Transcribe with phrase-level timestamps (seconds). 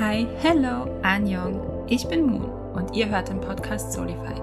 [0.00, 1.84] Hi, hello, Anjong.
[1.88, 4.42] Ich bin Moon und ihr hört den Podcast Solified.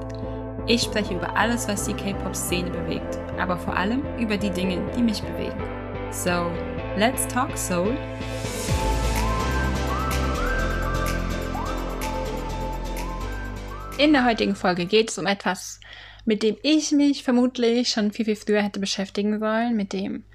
[0.67, 5.01] Ich spreche über alles, was die K-Pop-Szene bewegt, aber vor allem über die Dinge, die
[5.01, 5.63] mich bewegen.
[6.11, 6.51] So,
[6.97, 7.95] let's talk Soul.
[13.97, 15.79] In der heutigen Folge geht es um etwas,
[16.25, 20.25] mit dem ich mich vermutlich schon viel, viel früher hätte beschäftigen sollen, mit dem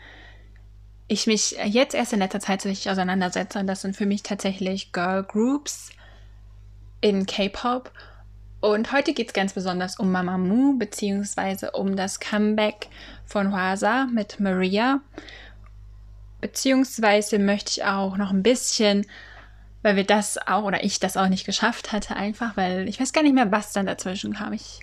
[1.11, 3.59] ich mich jetzt erst in letzter Zeit richtig auseinandersetze.
[3.59, 5.91] Und das sind für mich tatsächlich Girl Groups
[7.01, 7.91] in K-Pop.
[8.61, 12.87] Und heute geht es ganz besonders um Mamamoo, beziehungsweise um das Comeback
[13.27, 15.01] von Hwasa mit Maria.
[16.41, 19.05] Beziehungsweise möchte ich auch noch ein bisschen,
[19.83, 23.13] weil wir das auch oder ich das auch nicht geschafft hatte, einfach, weil ich weiß
[23.13, 24.53] gar nicht mehr, was dann dazwischen kam.
[24.53, 24.79] Ich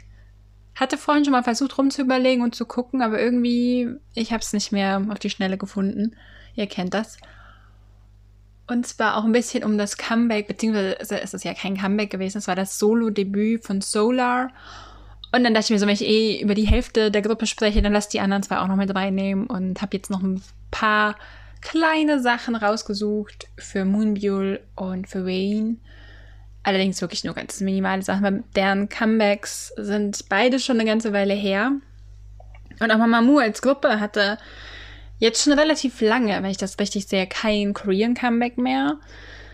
[0.79, 4.71] hatte vorhin schon mal versucht rumzuüberlegen und zu gucken, aber irgendwie, ich habe es nicht
[4.71, 6.15] mehr auf die Schnelle gefunden.
[6.55, 7.17] Ihr kennt das.
[8.67, 12.37] Und zwar auch ein bisschen um das Comeback, beziehungsweise es ist ja kein Comeback gewesen,
[12.37, 14.49] es war das Solo-Debüt von Solar.
[15.31, 17.81] Und dann dachte ich mir so, wenn ich eh über die Hälfte der Gruppe spreche,
[17.81, 21.15] dann lass die anderen zwei auch noch mit reinnehmen und habe jetzt noch ein paar
[21.61, 25.77] kleine Sachen rausgesucht für Moonbull und für Wayne.
[26.67, 31.33] Allerdings wirklich nur ganz minimale Sachen, weil deren Comebacks sind beide schon eine ganze Weile
[31.33, 31.71] her.
[32.81, 34.37] Und auch Mamamoo als Gruppe hatte
[35.17, 38.99] jetzt schon relativ lange, wenn ich das richtig sehe, kein Korean Comeback mehr.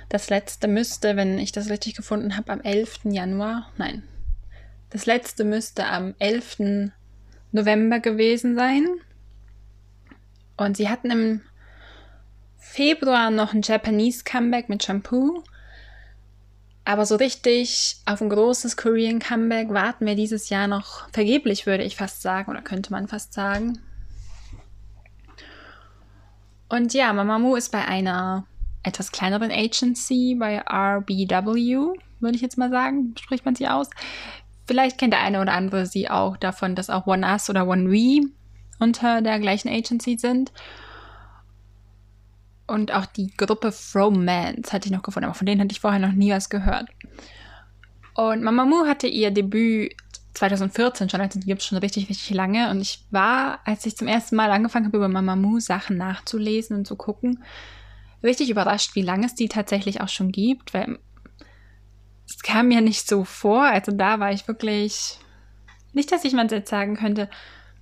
[0.10, 3.02] Das letzte müsste, wenn ich das richtig gefunden habe, am 11.
[3.04, 4.02] Januar, nein,
[4.90, 6.90] das letzte müsste am 11.
[7.52, 8.88] November gewesen sein.
[10.58, 11.42] Und sie hatten im
[12.58, 15.44] Februar noch ein Japanese Comeback mit Shampoo.
[16.86, 21.84] Aber so richtig auf ein großes Korean Comeback warten wir dieses Jahr noch vergeblich, würde
[21.84, 23.80] ich fast sagen, oder könnte man fast sagen.
[26.68, 28.46] Und ja, Mamamoo ist bei einer
[28.84, 33.90] etwas kleineren Agency, bei RBW, würde ich jetzt mal sagen, spricht man sie aus.
[34.66, 37.90] Vielleicht kennt der eine oder andere sie auch davon, dass auch One Us oder One
[37.92, 38.30] We
[38.80, 40.52] unter der gleichen Agency sind.
[42.66, 46.00] Und auch die Gruppe Fromance hatte ich noch gefunden, aber von denen hatte ich vorher
[46.00, 46.88] noch nie was gehört.
[48.16, 49.96] Und Mamamoo hatte ihr Debüt
[50.36, 52.70] 2014 schon, also die gibt es schon richtig, richtig lange.
[52.70, 56.88] Und ich war, als ich zum ersten Mal angefangen habe, über Mamamoo Sachen nachzulesen und
[56.88, 57.44] zu gucken,
[58.24, 61.00] richtig überrascht, wie lange es die tatsächlich auch schon gibt, weil
[62.28, 63.64] es kam mir nicht so vor.
[63.64, 65.20] Also da war ich wirklich,
[65.92, 67.30] nicht, dass ich man jetzt sagen könnte,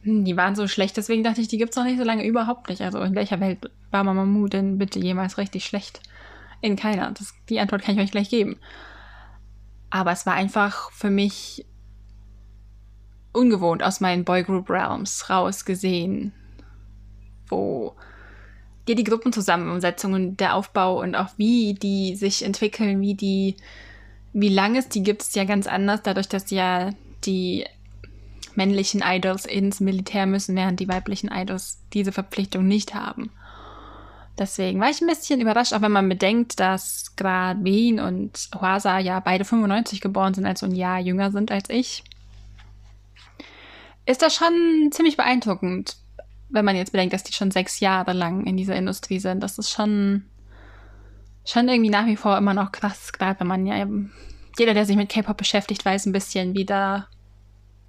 [0.04, 2.70] die waren so schlecht, deswegen dachte ich, die gibt es noch nicht so lange überhaupt
[2.70, 2.82] nicht.
[2.82, 6.02] Also in welcher Welt war Mamamoo denn bitte jemals richtig schlecht?
[6.62, 7.12] In keiner.
[7.12, 8.58] Das, die Antwort kann ich euch gleich geben.
[9.90, 11.66] Aber es war einfach für mich
[13.34, 16.34] ungewohnt aus meinen Boygroup Realms rausgesehen,
[17.48, 17.96] wo
[18.88, 23.58] dir die Gruppenzusammensetzungen, der Aufbau und auch wie die sich entwickeln, wie die,
[24.34, 26.90] wie lange es die gibt, ist ja ganz anders, dadurch, dass ja
[27.24, 27.66] die
[28.58, 33.32] männlichen Idols ins Militär müssen, während die weiblichen Idols diese Verpflichtung nicht haben.
[34.38, 38.98] Deswegen war ich ein bisschen überrascht, auch wenn man bedenkt, dass gerade Wien und Huasa
[39.00, 42.04] ja beide 95 geboren sind, also ein Jahr jünger sind als ich.
[44.06, 45.98] Ist das schon ziemlich beeindruckend,
[46.50, 49.42] wenn man jetzt bedenkt, dass die schon sechs Jahre lang in dieser Industrie sind.
[49.42, 50.26] Das ist schon,
[51.46, 53.86] schon irgendwie nach wie vor immer noch krass, gerade wenn man ja,
[54.58, 57.08] jeder, der sich mit K-Pop beschäftigt, weiß ein bisschen, wie da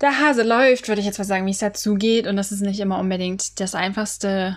[0.02, 2.26] der Hase läuft, würde ich jetzt mal sagen, wie es dazu geht.
[2.26, 4.56] Und dass es nicht immer unbedingt das einfachste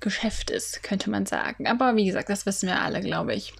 [0.00, 1.66] Geschäft ist, könnte man sagen.
[1.66, 3.54] Aber wie gesagt, das wissen wir alle, glaube ich.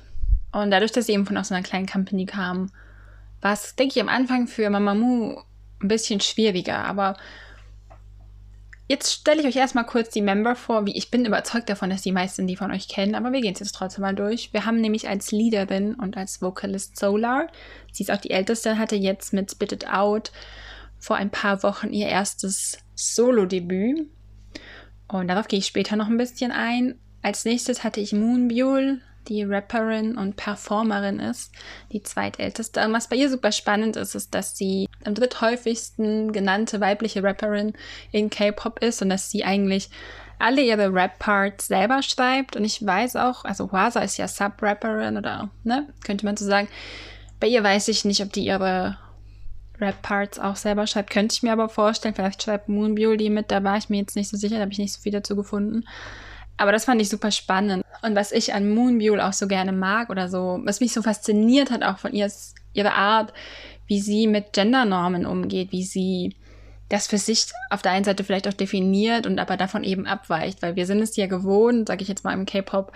[0.52, 2.70] Und dadurch, dass sie eben von aus einer kleinen Company kam,
[3.40, 5.42] war es, denke ich, am Anfang für Mamamoo
[5.82, 6.84] ein bisschen schwieriger.
[6.84, 7.16] Aber
[8.88, 12.02] Jetzt stelle ich euch erstmal kurz die Member vor, wie ich bin überzeugt davon, dass
[12.02, 14.52] die meisten die von euch kennen, aber wir gehen es jetzt trotzdem mal durch.
[14.52, 17.48] Wir haben nämlich als Leaderin und als Vocalist Solar,
[17.90, 20.30] sie ist auch die älteste, hatte jetzt mit Spit It Out
[20.98, 24.08] vor ein paar Wochen ihr erstes Solo-Debüt.
[25.08, 26.96] Und darauf gehe ich später noch ein bisschen ein.
[27.22, 31.52] Als nächstes hatte ich Moonbull, die Rapperin und Performerin ist,
[31.92, 32.84] die zweitälteste.
[32.84, 37.74] Und was bei ihr super spannend ist, ist, dass sie am dritthäufigsten genannte weibliche Rapperin
[38.12, 39.90] in K-Pop ist und dass sie eigentlich
[40.38, 42.56] alle ihre Rap-Parts selber schreibt.
[42.56, 46.68] Und ich weiß auch, also Hwasa ist ja Sub-Rapperin oder, ne, könnte man so sagen.
[47.40, 48.98] Bei ihr weiß ich nicht, ob die ihre
[49.80, 51.10] Rap-Parts auch selber schreibt.
[51.10, 52.14] Könnte ich mir aber vorstellen.
[52.14, 53.50] Vielleicht schreibt Moonbull die mit.
[53.50, 54.56] Da war ich mir jetzt nicht so sicher.
[54.56, 55.84] Da habe ich nicht so viel dazu gefunden.
[56.56, 57.84] Aber das fand ich super spannend.
[58.02, 61.70] Und was ich an Moonbull auch so gerne mag oder so, was mich so fasziniert
[61.70, 62.30] hat auch von ihr,
[62.72, 63.32] ihrer Art,
[63.86, 66.36] wie sie mit Gendernormen umgeht, wie sie
[66.88, 70.62] das für sich auf der einen Seite vielleicht auch definiert und aber davon eben abweicht,
[70.62, 72.92] weil wir sind es ja gewohnt, sage ich jetzt mal im K-Pop,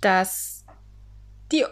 [0.00, 0.64] dass
[1.52, 1.64] die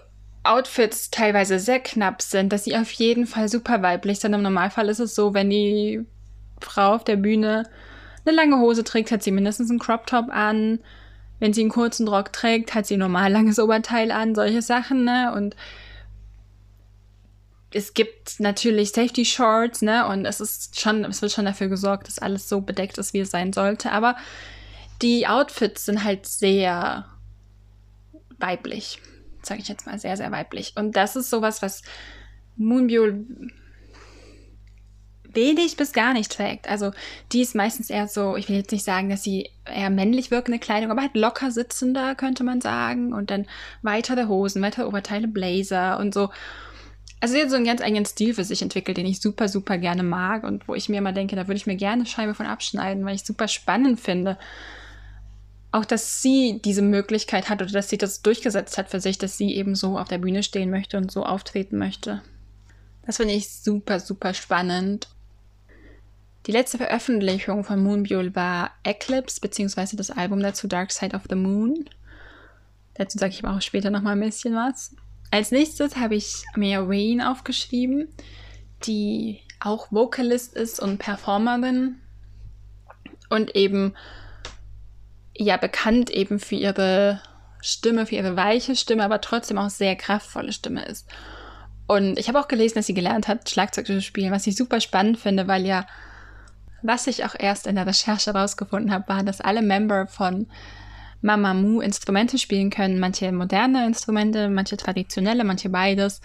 [0.44, 4.32] Outfits teilweise sehr knapp sind, dass sie auf jeden Fall super weiblich sind.
[4.32, 6.06] Im Normalfall ist es so, wenn die
[6.61, 7.69] Frau auf der Bühne
[8.25, 10.81] eine lange Hose trägt, hat sie mindestens einen Crop Top an.
[11.38, 15.05] Wenn sie einen kurzen Rock trägt, hat sie ein normal langes Oberteil an, solche Sachen,
[15.05, 15.32] ne?
[15.34, 15.56] Und
[17.72, 20.06] es gibt natürlich Safety Shorts, ne?
[20.06, 23.20] Und es ist schon, es wird schon dafür gesorgt, dass alles so bedeckt ist, wie
[23.20, 23.90] es sein sollte.
[23.93, 24.17] Aber
[25.00, 27.06] die Outfits sind halt sehr
[28.38, 29.00] weiblich.
[29.43, 30.75] Sage ich jetzt mal sehr, sehr weiblich.
[30.76, 31.82] Und das ist sowas, was
[32.56, 33.25] Moonbuell
[35.35, 36.69] wenig bis gar nicht trägt.
[36.69, 36.93] Also
[37.32, 40.59] die ist meistens eher so, ich will jetzt nicht sagen, dass sie eher männlich wirkende
[40.59, 43.12] Kleidung, aber halt locker sitzender, könnte man sagen.
[43.12, 43.47] Und dann
[43.82, 46.31] weitere Hosen, weitere Oberteile, Blazer und so.
[47.21, 49.77] Also sie hat so einen ganz eigenen Stil für sich entwickelt, den ich super, super
[49.77, 52.35] gerne mag und wo ich mir immer denke, da würde ich mir gerne eine Scheibe
[52.35, 54.38] von abschneiden, weil ich super spannend finde.
[55.71, 59.37] Auch, dass sie diese Möglichkeit hat oder dass sie das durchgesetzt hat für sich, dass
[59.37, 62.23] sie eben so auf der Bühne stehen möchte und so auftreten möchte.
[63.05, 65.09] Das finde ich super, super spannend.
[66.46, 71.37] Die letzte Veröffentlichung von Moonbuell war Eclipse, beziehungsweise das Album dazu Dark Side of the
[71.37, 71.88] Moon.
[72.94, 74.94] Dazu sage ich aber auch später nochmal ein bisschen was.
[75.31, 78.08] Als nächstes habe ich Mia Wayne aufgeschrieben,
[78.84, 81.96] die auch Vocalist ist und Performerin
[83.28, 83.94] und eben
[85.36, 87.20] ja bekannt eben für ihre
[87.60, 91.06] Stimme, für ihre weiche Stimme, aber trotzdem auch sehr kraftvolle Stimme ist.
[91.86, 94.81] Und ich habe auch gelesen, dass sie gelernt hat, Schlagzeug zu spielen, was ich super
[94.81, 95.86] spannend finde, weil ja
[96.82, 100.47] was ich auch erst in der Recherche herausgefunden habe, war, dass alle Member von
[101.23, 102.99] Mamamoo Instrumente spielen können.
[102.99, 106.21] Manche moderne Instrumente, manche traditionelle, manche beides.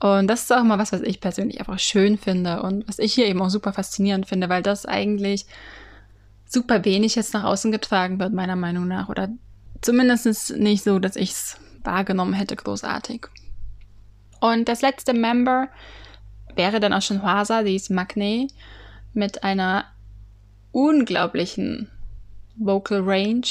[0.00, 3.14] Und das ist auch mal was, was ich persönlich einfach schön finde und was ich
[3.14, 5.46] hier eben auch super faszinierend finde, weil das eigentlich
[6.44, 9.08] super wenig jetzt nach außen getragen wird, meiner Meinung nach.
[9.08, 9.28] Oder
[9.80, 13.26] zumindest nicht so, dass ich es wahrgenommen hätte, großartig.
[14.40, 15.68] Und das letzte Member
[16.56, 18.48] wäre dann auch schon Hwasa, die ist Magne
[19.14, 19.84] mit einer
[20.70, 21.90] unglaublichen
[22.56, 23.46] Vocal Range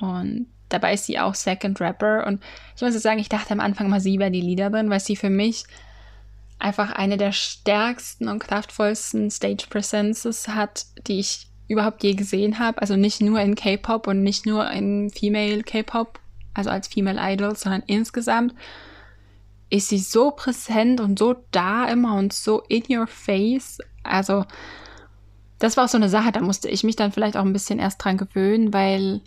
[0.00, 2.42] und dabei ist sie auch Second Rapper und
[2.76, 5.30] ich muss sagen, ich dachte am Anfang mal, sie wäre die Leaderin, weil sie für
[5.30, 5.64] mich
[6.58, 12.80] einfach eine der stärksten und kraftvollsten Stage Presences hat, die ich überhaupt je gesehen habe.
[12.80, 16.20] Also nicht nur in K-Pop und nicht nur in Female K-Pop,
[16.54, 18.54] also als Female Idol, sondern insgesamt
[19.72, 23.78] ist sie so präsent und so da immer und so in your face.
[24.02, 24.44] Also,
[25.58, 27.78] das war auch so eine Sache, da musste ich mich dann vielleicht auch ein bisschen
[27.78, 29.22] erst dran gewöhnen, weil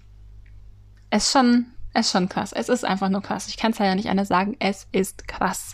[1.10, 1.66] es schon,
[1.96, 2.54] es schon krass.
[2.54, 3.48] Es ist einfach nur krass.
[3.48, 4.56] Ich kann es ja nicht anders sagen.
[4.60, 5.74] Es ist krass.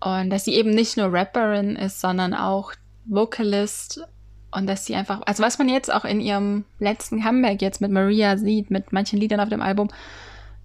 [0.00, 2.72] Und dass sie eben nicht nur Rapperin ist, sondern auch
[3.06, 4.02] Vocalist
[4.50, 7.90] und dass sie einfach, also was man jetzt auch in ihrem letzten Comeback jetzt mit
[7.90, 9.88] Maria sieht, mit manchen Liedern auf dem Album,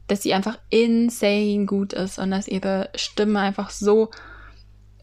[0.09, 4.09] dass sie einfach insane gut ist und dass ihre Stimme einfach so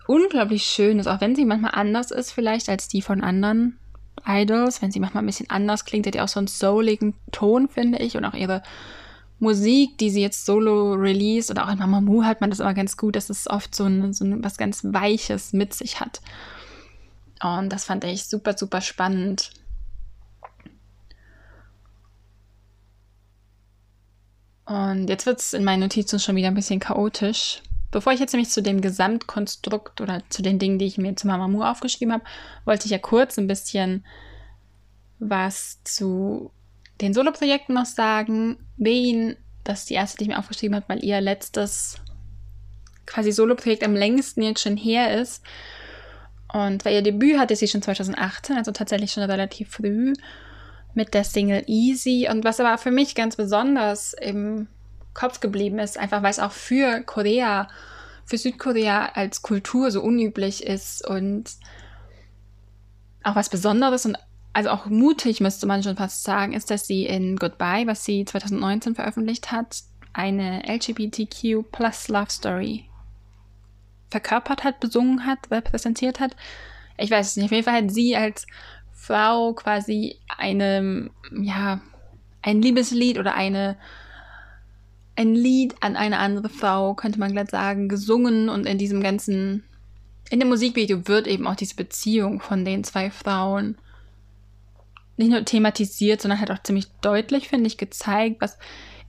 [0.06, 3.78] unglaublich schön ist, auch wenn sie manchmal anders ist vielleicht als die von anderen
[4.26, 7.68] Idols, wenn sie manchmal ein bisschen anders klingt, hat die auch so einen souligen Ton,
[7.68, 8.62] finde ich, und auch ihre
[9.38, 12.96] Musik, die sie jetzt solo release oder auch in Mamamoo hat man das immer ganz
[12.96, 16.20] gut, dass es oft so, ein, so ein, was ganz Weiches mit sich hat.
[17.42, 19.50] Und das fand ich super, super spannend.
[24.66, 27.62] Und jetzt wird es in meinen Notizen schon wieder ein bisschen chaotisch.
[27.92, 31.28] Bevor ich jetzt nämlich zu dem Gesamtkonstrukt oder zu den Dingen, die ich mir zu
[31.28, 32.24] Mamamoo aufgeschrieben habe,
[32.64, 34.04] wollte ich ja kurz ein bisschen
[35.18, 36.50] was zu
[37.00, 38.58] den Solo-Projekten noch sagen.
[38.76, 42.00] Wen, das ist die erste, die ich mir aufgeschrieben habe, weil ihr letztes
[43.06, 45.44] quasi Solo-Projekt am längsten jetzt schon her ist.
[46.52, 50.12] Und weil ihr Debüt hatte sie schon 2018, also tatsächlich schon relativ früh
[50.96, 52.28] mit der Single Easy.
[52.30, 54.66] Und was aber für mich ganz besonders im
[55.14, 57.68] Kopf geblieben ist, einfach weil es auch für Korea,
[58.24, 61.44] für Südkorea als Kultur so unüblich ist und
[63.22, 64.18] auch was Besonderes und
[64.52, 68.24] also auch mutig, müsste man schon fast sagen, ist, dass sie in Goodbye, was sie
[68.24, 69.82] 2019 veröffentlicht hat,
[70.14, 72.88] eine LGBTQ plus Love Story
[74.10, 76.36] verkörpert hat, besungen hat, repräsentiert hat.
[76.96, 77.46] Ich weiß es nicht.
[77.46, 78.46] Auf jeden Fall hat sie als
[79.06, 81.80] Frau quasi eine, ja,
[82.42, 83.76] ein Liebeslied oder eine
[85.16, 89.64] ein Lied an eine andere Frau, könnte man glatt sagen, gesungen und in diesem ganzen,
[90.30, 93.78] in dem Musikvideo wird eben auch diese Beziehung von den zwei Frauen
[95.16, 98.58] nicht nur thematisiert, sondern halt auch ziemlich deutlich, finde ich, gezeigt, was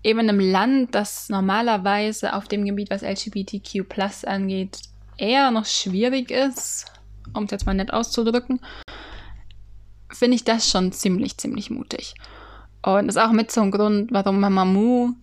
[0.04, 3.84] eben in einem Land, das normalerweise auf dem Gebiet, was LGBTQ
[4.26, 4.80] angeht,
[5.18, 6.86] eher noch schwierig ist,
[7.34, 8.62] um es jetzt mal nett auszudrücken,
[10.18, 12.16] finde ich das schon ziemlich, ziemlich mutig.
[12.82, 15.14] Und das ist auch mit so einem Grund, warum Mamamoo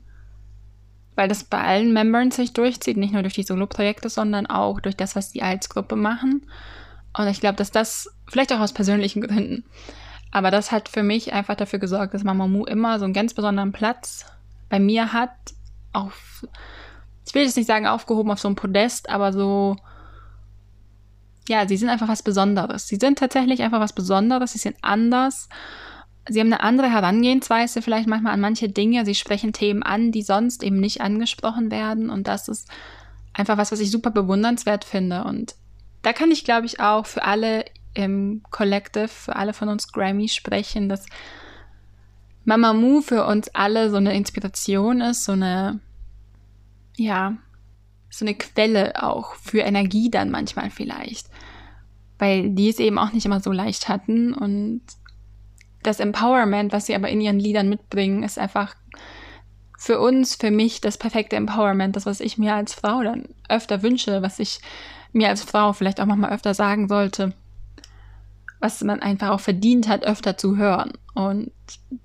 [1.16, 4.96] weil das bei allen Membern sich durchzieht, nicht nur durch die Solo-Projekte, sondern auch durch
[4.96, 6.46] das, was die als Gruppe machen.
[7.16, 9.64] Und ich glaube, dass das, vielleicht auch aus persönlichen Gründen,
[10.32, 13.70] aber das hat für mich einfach dafür gesorgt, dass Mamamoo immer so einen ganz besonderen
[13.70, 14.26] Platz
[14.68, 15.30] bei mir hat.
[15.92, 16.44] Auf,
[17.24, 19.76] ich will jetzt nicht sagen aufgehoben auf so einem Podest, aber so,
[21.48, 22.88] ja, sie sind einfach was Besonderes.
[22.88, 25.48] Sie sind tatsächlich einfach was Besonderes, sie sind anders.
[26.28, 29.04] Sie haben eine andere Herangehensweise vielleicht manchmal an manche Dinge.
[29.04, 32.08] Sie sprechen Themen an, die sonst eben nicht angesprochen werden.
[32.08, 32.68] Und das ist
[33.34, 35.24] einfach was, was ich super bewundernswert finde.
[35.24, 35.54] Und
[36.02, 40.28] da kann ich, glaube ich, auch für alle im Collective, für alle von uns Grammy
[40.28, 41.06] sprechen, dass
[42.44, 45.80] Mamamoo für uns alle so eine Inspiration ist, so eine,
[46.96, 47.36] ja,
[48.18, 51.28] so eine Quelle auch für Energie dann manchmal vielleicht.
[52.18, 54.83] Weil die es eben auch nicht immer so leicht hatten und
[55.83, 58.75] das Empowerment, was sie aber in ihren Liedern mitbringen, ist einfach
[59.78, 63.83] für uns, für mich das perfekte Empowerment, das, was ich mir als Frau dann öfter
[63.83, 64.61] wünsche, was ich
[65.12, 67.35] mir als Frau vielleicht auch manchmal öfter sagen sollte,
[68.61, 70.92] was man einfach auch verdient hat, öfter zu hören.
[71.14, 71.52] Und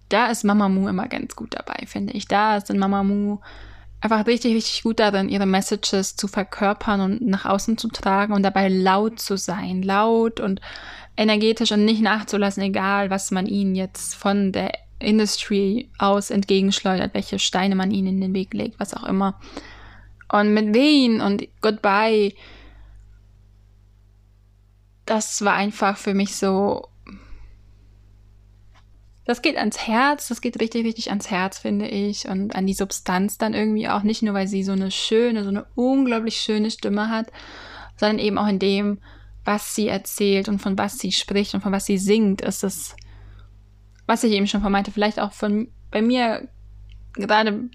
[0.09, 2.27] da ist Mamamoo immer ganz gut dabei, finde ich.
[2.27, 3.39] Da sind Mamamoo
[4.01, 8.43] einfach richtig, richtig gut darin, ihre Messages zu verkörpern und nach außen zu tragen und
[8.43, 9.81] dabei laut zu sein.
[9.81, 10.61] Laut und
[11.17, 17.39] energetisch und nicht nachzulassen, egal was man ihnen jetzt von der Industry aus entgegenschleudert, welche
[17.39, 19.39] Steine man ihnen in den Weg legt, was auch immer.
[20.31, 22.33] Und mit Wen und Goodbye
[25.09, 26.88] das war einfach für mich so.
[29.29, 32.27] Das geht ans Herz, das geht richtig, richtig ans Herz, finde ich.
[32.27, 34.01] Und an die Substanz dann irgendwie auch.
[34.01, 37.27] Nicht nur, weil sie so eine schöne, so eine unglaublich schöne Stimme hat,
[37.95, 38.97] sondern eben auch in dem,
[39.45, 42.95] was sie erzählt und von was sie spricht und von was sie singt, ist es,
[44.07, 46.47] was ich eben schon vermeinte, vielleicht auch von bei mir,
[47.13, 47.69] gerade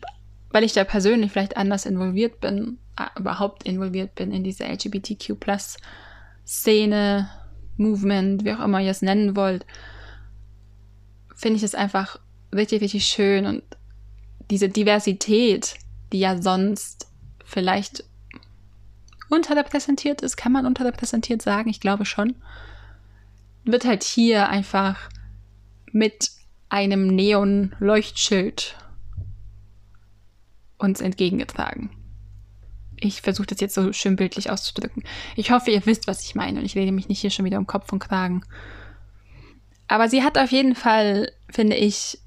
[0.50, 5.38] weil ich da persönlich vielleicht anders involviert bin, äh, überhaupt involviert bin in diese LGBTQ
[5.38, 5.76] plus
[6.44, 7.30] Szene,
[7.76, 9.64] Movement, wie auch immer ihr es nennen wollt,
[11.44, 12.18] finde ich es einfach
[12.54, 13.62] richtig, richtig schön und
[14.48, 15.74] diese Diversität,
[16.10, 17.06] die ja sonst
[17.44, 18.02] vielleicht
[19.28, 22.36] unterrepräsentiert ist, kann man unterrepräsentiert sagen, ich glaube schon,
[23.66, 25.10] wird halt hier einfach
[25.92, 26.30] mit
[26.70, 28.78] einem Neon-Leuchtschild
[30.78, 31.90] uns entgegengetragen.
[32.96, 35.04] Ich versuche das jetzt so schön bildlich auszudrücken.
[35.36, 37.58] Ich hoffe, ihr wisst, was ich meine und ich rede mich nicht hier schon wieder
[37.58, 38.46] um Kopf und Kragen.
[39.88, 42.18] Aber sie hat auf jeden Fall, finde ich,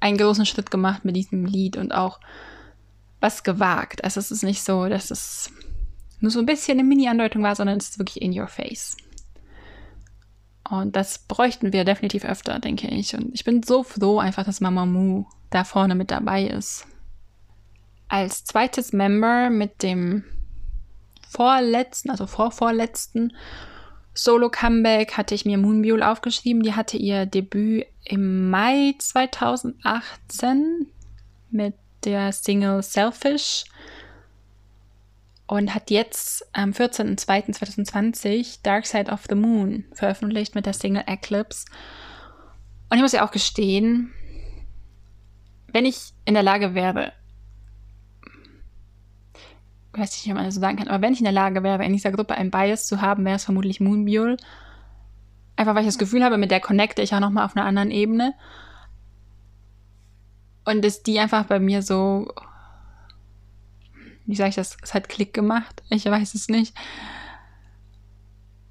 [0.00, 2.20] einen großen Schritt gemacht mit diesem Lied und auch
[3.20, 4.04] was gewagt.
[4.04, 5.50] Also es ist nicht so, dass es
[6.20, 8.96] nur so ein bisschen eine Mini-Andeutung war, sondern es ist wirklich in your face.
[10.68, 13.14] Und das bräuchten wir definitiv öfter, denke ich.
[13.14, 16.86] Und ich bin so froh einfach, dass Mama Mu da vorne mit dabei ist
[18.08, 20.24] als zweites Member mit dem
[21.28, 23.36] vorletzten, also vorvorletzten
[24.16, 26.62] Solo-Comeback hatte ich mir Moonbuell aufgeschrieben.
[26.62, 30.86] Die hatte ihr Debüt im Mai 2018
[31.50, 33.64] mit der Single Selfish
[35.46, 41.66] und hat jetzt am 14.02.2020 Dark Side of the Moon veröffentlicht mit der Single Eclipse.
[42.88, 44.12] Und ich muss ja auch gestehen,
[45.72, 47.12] wenn ich in der Lage wäre,
[49.96, 51.62] ich weiß nicht, ob man das so sagen kann, aber wenn ich in der Lage
[51.62, 54.36] wäre, in dieser Gruppe einen Bias zu haben, wäre es vermutlich Moonbuell.
[55.56, 57.90] Einfach weil ich das Gefühl habe, mit der connecte ich auch nochmal auf einer anderen
[57.90, 58.34] Ebene.
[60.64, 62.30] Und dass die einfach bei mir so,
[64.26, 65.82] wie sage ich das, es hat Klick gemacht.
[65.88, 66.74] Ich weiß es nicht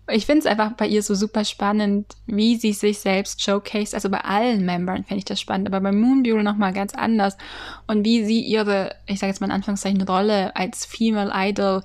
[0.08, 3.96] ich finde es einfach bei ihr so super spannend, wie sie sich selbst showcased.
[3.96, 7.38] Also bei allen Membern finde ich das spannend, aber bei Moonbury nochmal ganz anders.
[7.88, 11.82] Und wie sie ihre, ich sage jetzt mal in Anführungszeichen, Rolle als Female Idol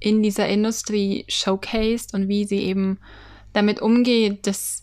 [0.00, 2.98] in dieser Industrie showcased und wie sie eben
[3.52, 4.82] damit umgeht, dass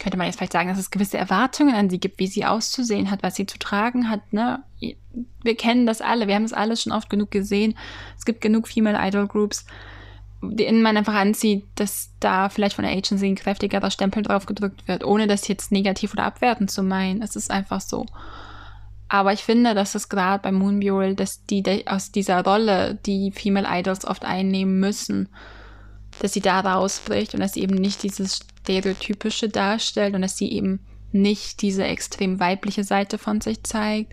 [0.00, 3.10] könnte man jetzt vielleicht sagen, dass es gewisse Erwartungen an sie gibt, wie sie auszusehen
[3.10, 4.32] hat, was sie zu tragen hat.
[4.32, 4.62] Ne?
[5.42, 7.78] Wir kennen das alle, wir haben es alles schon oft genug gesehen.
[8.18, 9.64] Es gibt genug Female Idol Groups
[10.52, 14.86] den man einfach anzieht, dass da vielleicht von der Agency ein kräftigerer Stempel drauf gedrückt
[14.86, 17.22] wird, ohne das jetzt negativ oder abwertend zu meinen.
[17.22, 18.06] Es ist einfach so.
[19.08, 23.66] Aber ich finde, dass es gerade bei Moonbury, dass die aus dieser Rolle, die Female
[23.70, 25.28] Idols oft einnehmen müssen,
[26.20, 30.50] dass sie da rausbricht und dass sie eben nicht dieses stereotypische darstellt und dass sie
[30.50, 30.80] eben
[31.12, 34.12] nicht diese extrem weibliche Seite von sich zeigt.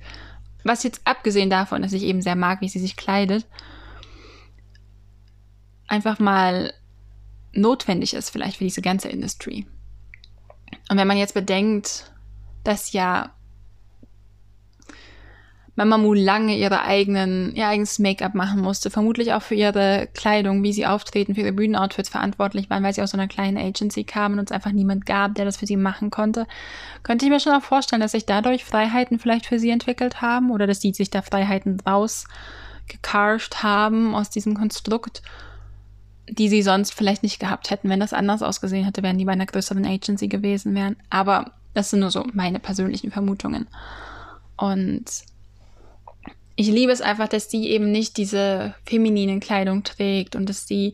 [0.63, 3.45] Was jetzt abgesehen davon, dass ich eben sehr mag, wie sie sich kleidet,
[5.91, 6.73] einfach mal
[7.53, 9.67] notwendig ist, vielleicht für diese ganze Industrie.
[10.89, 12.11] Und wenn man jetzt bedenkt,
[12.63, 13.31] dass ja
[15.75, 20.73] Mamamoo lange ihre eigenen, ihr eigenes Make-up machen musste, vermutlich auch für ihre Kleidung, wie
[20.73, 24.39] sie auftreten, für ihre Bühnenoutfits verantwortlich waren, weil sie aus so einer kleinen Agency kamen
[24.39, 26.45] und es einfach niemand gab, der das für sie machen konnte.
[27.03, 30.51] Könnte ich mir schon auch vorstellen, dass sich dadurch Freiheiten vielleicht für sie entwickelt haben
[30.51, 35.21] oder dass sie sich da Freiheiten rausgekarft haben aus diesem Konstrukt,
[36.31, 39.33] die sie sonst vielleicht nicht gehabt hätten, wenn das anders ausgesehen hätte, wären die bei
[39.33, 40.95] einer größeren Agency gewesen wären.
[41.09, 43.67] Aber das sind nur so meine persönlichen Vermutungen.
[44.55, 45.05] Und
[46.55, 50.93] ich liebe es einfach, dass sie eben nicht diese feminine Kleidung trägt und dass sie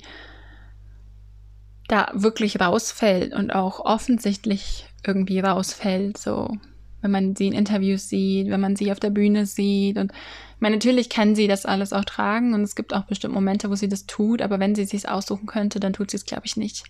[1.87, 6.17] da wirklich rausfällt und auch offensichtlich irgendwie rausfällt.
[6.17, 6.57] So,
[7.07, 9.97] wenn man sie in Interviews sieht, wenn man sie auf der Bühne sieht.
[9.97, 13.33] Und ich meine, natürlich kann sie das alles auch tragen und es gibt auch bestimmt
[13.33, 16.17] Momente, wo sie das tut, aber wenn sie es sich aussuchen könnte, dann tut sie
[16.17, 16.83] es, glaube ich, nicht.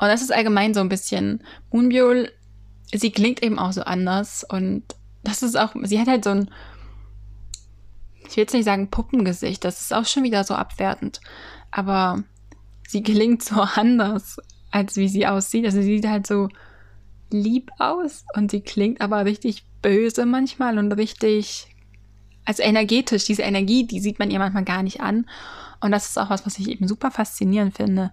[0.00, 1.42] Und das ist allgemein so ein bisschen.
[1.70, 2.30] Moonbyul,
[2.92, 4.82] sie klingt eben auch so anders und
[5.22, 6.50] das ist auch, sie hat halt so ein
[8.28, 11.20] ich will jetzt nicht sagen Puppengesicht, das ist auch schon wieder so abwertend.
[11.70, 12.24] Aber
[12.88, 14.38] sie klingt so anders,
[14.70, 15.64] als wie sie aussieht.
[15.64, 16.48] Also sie sieht halt so
[17.34, 21.68] lieb aus und sie klingt aber richtig böse manchmal und richtig,
[22.44, 23.24] also energetisch.
[23.24, 25.26] Diese Energie, die sieht man ihr manchmal gar nicht an.
[25.80, 28.12] Und das ist auch was, was ich eben super faszinierend finde.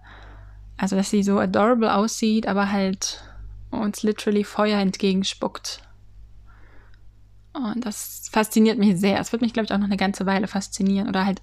[0.76, 3.22] Also, dass sie so adorable aussieht, aber halt
[3.70, 5.80] uns literally Feuer entgegenspuckt.
[7.52, 9.20] Und das fasziniert mich sehr.
[9.20, 11.42] Es wird mich, glaube ich, auch noch eine ganze Weile faszinieren oder halt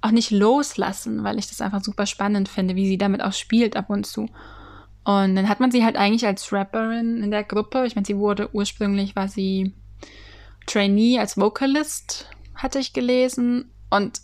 [0.00, 3.76] auch nicht loslassen, weil ich das einfach super spannend finde, wie sie damit auch spielt
[3.76, 4.28] ab und zu.
[5.08, 7.86] Und dann hat man sie halt eigentlich als Rapperin in der Gruppe.
[7.86, 9.72] Ich meine, sie wurde ursprünglich, war sie
[10.66, 13.70] Trainee als Vocalist, hatte ich gelesen.
[13.88, 14.20] Und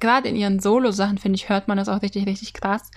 [0.00, 2.90] gerade in ihren Solo-Sachen, finde ich, hört man das auch richtig, richtig krass,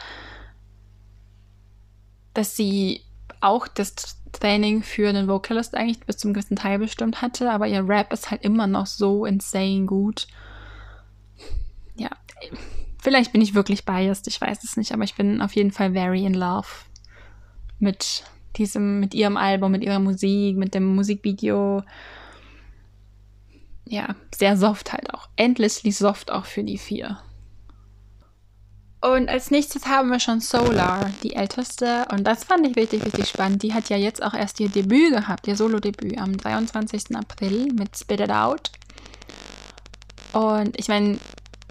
[2.34, 3.02] dass sie
[3.40, 7.88] auch das Training für den Vocalist eigentlich bis zum gewissen Teil bestimmt hatte, aber ihr
[7.88, 10.26] Rap ist halt immer noch so insane gut.
[11.96, 12.10] Ja,
[13.00, 15.92] vielleicht bin ich wirklich biased, ich weiß es nicht, aber ich bin auf jeden Fall
[15.94, 16.68] very in love
[17.82, 18.24] mit
[18.58, 21.84] diesem, mit ihrem Album, mit ihrer Musik, mit dem Musikvideo.
[23.86, 25.28] Ja, sehr soft halt auch.
[25.36, 27.20] Endlessly soft auch für die vier.
[29.02, 32.06] Und als nächstes haben wir schon Solar, die älteste.
[32.12, 33.64] Und das fand ich richtig, richtig spannend.
[33.64, 37.16] Die hat ja jetzt auch erst ihr Debüt gehabt, ihr Solo-Debüt am 23.
[37.16, 38.72] April mit Spit It Out.
[40.34, 41.18] Und ich meine,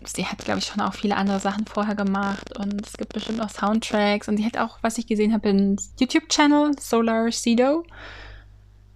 [0.04, 2.58] sie hat, glaube ich, schon auch viele andere Sachen vorher gemacht.
[2.58, 4.28] Und es gibt bestimmt auch Soundtracks.
[4.28, 7.84] Und die hat auch, was ich gesehen habe, einen YouTube-Channel, Solar Cedo.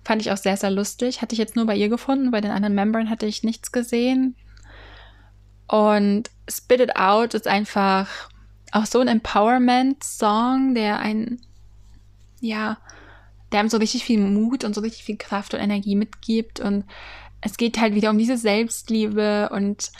[0.04, 1.22] Fand ich auch sehr, sehr lustig.
[1.22, 2.30] Hatte ich jetzt nur bei ihr gefunden.
[2.30, 4.36] Bei den anderen Membern hatte ich nichts gesehen.
[5.66, 8.08] Und Spit It Out ist einfach
[8.72, 11.40] auch so ein Empowerment-Song, der ein,
[12.40, 12.78] ja,
[13.52, 16.60] der einem so richtig viel Mut und so richtig viel Kraft und Energie mitgibt.
[16.60, 16.84] Und
[17.40, 19.50] es geht halt wieder um diese Selbstliebe.
[19.52, 19.90] Und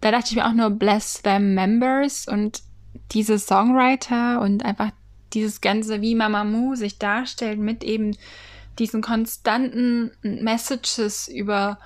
[0.00, 2.62] da dachte ich mir auch nur, bless them members und
[3.12, 4.90] diese Songwriter und einfach
[5.32, 8.16] dieses ganze, wie Mamamoo sich darstellt mit eben
[8.78, 11.78] diesen konstanten Messages über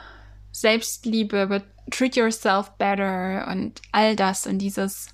[0.53, 5.09] Selbstliebe, über treat yourself better und all das und dieses,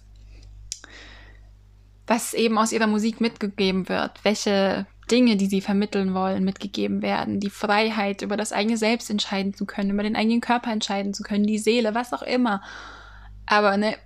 [2.07, 7.41] was eben aus ihrer Musik mitgegeben wird, welche Dinge, die sie vermitteln wollen, mitgegeben werden,
[7.41, 11.23] die Freiheit, über das eigene Selbst entscheiden zu können, über den eigenen Körper entscheiden zu
[11.23, 12.63] können, die Seele, was auch immer.
[13.47, 13.97] Aber ne,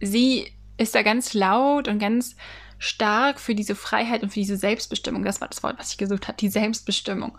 [0.00, 2.36] sie ist da ganz laut und ganz
[2.78, 5.24] stark für diese Freiheit und für diese Selbstbestimmung.
[5.24, 7.38] Das war das Wort, was ich gesucht habe, die Selbstbestimmung.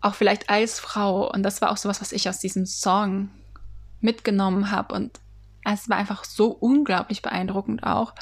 [0.00, 1.30] Auch vielleicht als Frau.
[1.30, 3.30] Und das war auch sowas, was ich aus diesem Song
[4.00, 4.94] mitgenommen habe.
[4.94, 5.20] Und
[5.64, 8.14] es war einfach so unglaublich beeindruckend auch.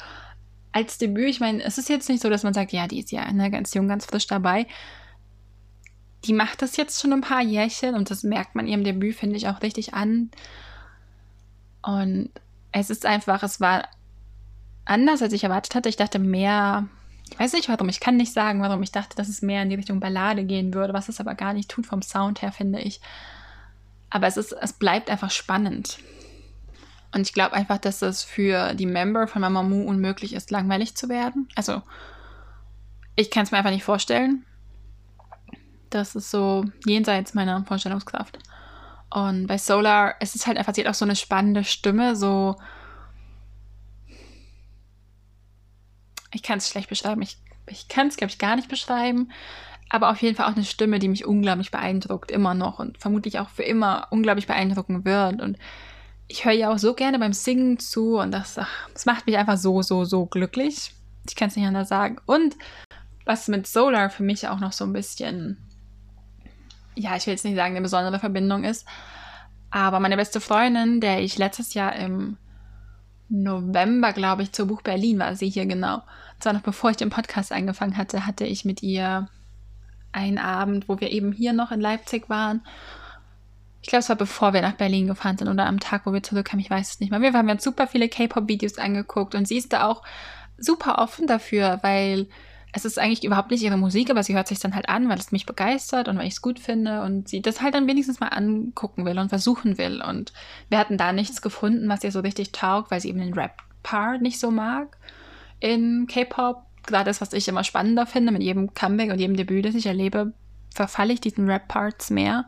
[0.71, 3.11] Als Debüt, ich meine, es ist jetzt nicht so, dass man sagt, ja, die ist
[3.11, 4.67] ja ne, ganz jung, ganz frisch dabei.
[6.25, 9.35] Die macht das jetzt schon ein paar Jährchen und das merkt man ihrem Debüt, finde
[9.35, 10.29] ich, auch richtig an.
[11.81, 12.29] Und
[12.71, 13.87] es ist einfach, es war
[14.85, 15.89] anders, als ich erwartet hatte.
[15.89, 16.87] Ich dachte mehr,
[17.31, 19.69] ich weiß nicht warum, ich kann nicht sagen, warum ich dachte, dass es mehr in
[19.69, 22.79] die Richtung Ballade gehen würde, was es aber gar nicht tut vom Sound her, finde
[22.79, 22.99] ich.
[24.09, 25.99] Aber es, ist, es bleibt einfach spannend.
[27.13, 31.09] Und ich glaube einfach, dass es für die Member von Mamamoo unmöglich ist, langweilig zu
[31.09, 31.47] werden.
[31.55, 31.81] Also,
[33.15, 34.45] ich kann es mir einfach nicht vorstellen.
[35.89, 38.37] Das ist so jenseits meiner Vorstellungskraft.
[39.09, 42.55] Und bei Solar ist es halt einfach, sie hat auch so eine spannende Stimme, so.
[46.31, 47.23] Ich kann es schlecht beschreiben.
[47.23, 49.31] Ich, ich kann es, glaube ich, gar nicht beschreiben
[49.89, 53.39] aber auf jeden Fall auch eine Stimme, die mich unglaublich beeindruckt, immer noch und vermutlich
[53.39, 55.41] auch für immer unglaublich beeindrucken wird.
[55.41, 55.57] Und
[56.29, 59.35] ich höre ja auch so gerne beim Singen zu und das, ach, das macht mich
[59.35, 60.93] einfach so, so, so glücklich.
[61.27, 62.17] Ich kann es nicht anders sagen.
[62.27, 62.55] Und
[63.25, 65.57] was mit Solar für mich auch noch so ein bisschen,
[66.95, 68.87] ja, ich will jetzt nicht sagen, eine besondere Verbindung ist.
[69.71, 72.37] Aber meine beste Freundin, der ich letztes Jahr im
[73.27, 76.03] November, glaube ich, zur Buch Berlin war sie hier genau.
[76.39, 79.27] Zwar noch bevor ich den Podcast angefangen hatte, hatte ich mit ihr
[80.11, 82.61] einen Abend, wo wir eben hier noch in Leipzig waren.
[83.81, 86.23] Ich glaube, es war bevor wir nach Berlin gefahren sind oder am Tag, wo wir
[86.23, 87.21] zurückkamen, ich weiß es nicht mehr.
[87.21, 90.03] Wir haben uns super viele K-Pop-Videos angeguckt und sie ist da auch
[90.57, 92.27] super offen dafür, weil
[92.71, 95.17] es ist eigentlich überhaupt nicht ihre Musik, aber sie hört sich dann halt an, weil
[95.17, 98.19] es mich begeistert und weil ich es gut finde und sie das halt dann wenigstens
[98.19, 100.03] mal angucken will und versuchen will.
[100.07, 100.33] Und
[100.69, 104.21] wir hatten da nichts gefunden, was ihr so richtig taugt, weil sie eben den Rap-Part
[104.21, 104.97] nicht so mag
[105.59, 106.63] in K-Pop.
[106.85, 109.87] Gerade das, was ich immer spannender finde, mit jedem Comeback und jedem Debüt, das ich
[109.87, 110.33] erlebe,
[110.73, 112.45] verfalle ich diesen Rap-Parts mehr.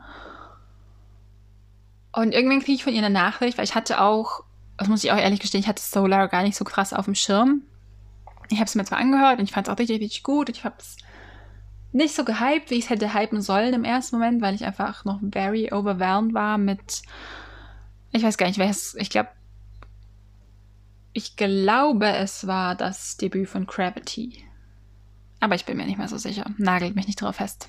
[2.13, 4.43] Und irgendwann kriege ich von ihr eine Nachricht, weil ich hatte auch,
[4.77, 7.15] das muss ich auch ehrlich gestehen, ich hatte Solar gar nicht so krass auf dem
[7.15, 7.63] Schirm
[8.51, 10.49] ich habe es mir zwar angehört und ich fand es auch richtig, richtig gut.
[10.49, 10.97] Ich habe es
[11.91, 15.05] nicht so gehypt, wie ich es hätte hypen sollen im ersten Moment, weil ich einfach
[15.05, 17.01] noch very overwhelmed war mit,
[18.11, 19.29] ich weiß gar nicht, wer es, ich glaube,
[21.13, 24.45] ich glaube, es war das Debüt von Gravity.
[25.41, 26.45] Aber ich bin mir nicht mehr so sicher.
[26.57, 27.67] Nagelt mich nicht drauf fest.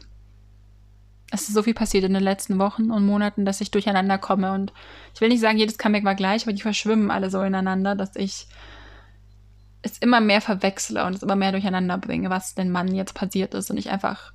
[1.35, 4.53] Es ist so viel passiert in den letzten Wochen und Monaten, dass ich durcheinander komme.
[4.53, 4.73] Und
[5.15, 8.17] ich will nicht sagen, jedes Comeback war gleich, aber die verschwimmen alle so ineinander, dass
[8.17, 8.49] ich
[9.81, 13.55] es immer mehr verwechsle und es immer mehr durcheinander bringe, was denn Mann jetzt passiert
[13.55, 14.33] ist und ich einfach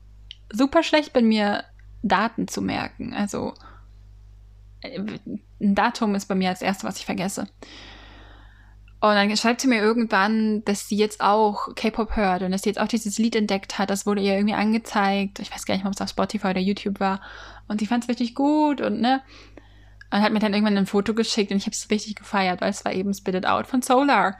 [0.51, 1.63] super schlecht bin, mir
[2.01, 3.13] Daten zu merken.
[3.13, 3.53] Also
[4.81, 4.99] äh,
[5.61, 7.47] ein Datum ist bei mir das Erste, was ich vergesse.
[8.99, 12.69] Und dann schreibt sie mir irgendwann, dass sie jetzt auch K-Pop hört und dass sie
[12.69, 13.91] jetzt auch dieses Lied entdeckt hat.
[13.91, 15.39] Das wurde ihr irgendwie angezeigt.
[15.39, 17.21] Ich weiß gar nicht, ob es auf Spotify oder YouTube war.
[17.67, 19.21] Und sie fand es richtig gut und ne.
[20.09, 22.71] Und hat mir dann irgendwann ein Foto geschickt und ich habe es richtig gefeiert, weil
[22.71, 24.37] es war eben Spit It Out von Solar.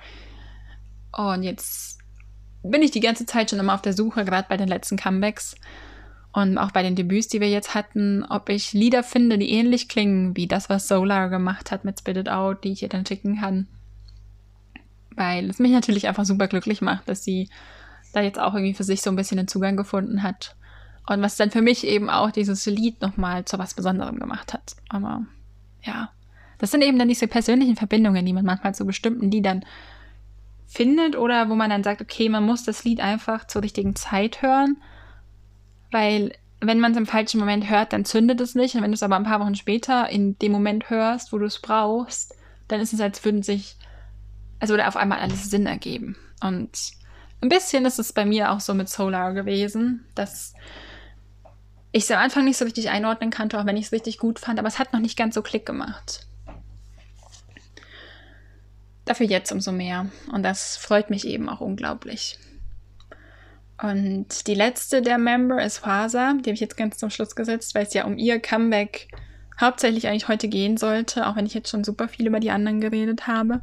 [1.12, 2.00] Und jetzt
[2.64, 5.56] bin ich die ganze Zeit schon immer auf der Suche, gerade bei den letzten Comebacks
[6.32, 9.90] und auch bei den Debüts, die wir jetzt hatten, ob ich Lieder finde, die ähnlich
[9.90, 13.06] klingen wie das, was Solar gemacht hat mit Spit It Out, die ich ihr dann
[13.06, 13.68] schicken kann.
[15.18, 17.50] Weil es mich natürlich einfach super glücklich macht, dass sie
[18.14, 20.56] da jetzt auch irgendwie für sich so ein bisschen den Zugang gefunden hat.
[21.06, 24.76] Und was dann für mich eben auch dieses Lied nochmal zu was Besonderem gemacht hat.
[24.88, 25.26] Aber
[25.82, 26.12] ja,
[26.60, 29.66] das sind eben dann diese persönlichen Verbindungen, die man manchmal zu bestimmten Liedern
[30.68, 34.42] findet oder wo man dann sagt, okay, man muss das Lied einfach zur richtigen Zeit
[34.42, 34.78] hören,
[35.92, 38.76] weil wenn man es im falschen Moment hört, dann zündet es nicht.
[38.76, 41.46] Und wenn du es aber ein paar Wochen später in dem Moment hörst, wo du
[41.46, 42.36] es brauchst,
[42.68, 43.78] dann ist es, als würden sich,
[44.60, 46.16] also würde auf einmal alles Sinn ergeben.
[46.42, 46.92] Und
[47.42, 50.54] ein bisschen ist es bei mir auch so mit Solar gewesen, dass
[51.92, 54.40] ich es am Anfang nicht so richtig einordnen konnte, auch wenn ich es richtig gut
[54.40, 56.28] fand, aber es hat noch nicht ganz so Klick gemacht.
[59.06, 60.08] Dafür jetzt umso mehr.
[60.32, 62.38] Und das freut mich eben auch unglaublich.
[63.82, 66.34] Und die letzte der Member ist Fasa.
[66.34, 69.08] Die habe ich jetzt ganz zum Schluss gesetzt, weil es ja um ihr Comeback
[69.60, 72.82] hauptsächlich eigentlich heute gehen sollte, auch wenn ich jetzt schon super viel über die anderen
[72.82, 73.62] geredet habe.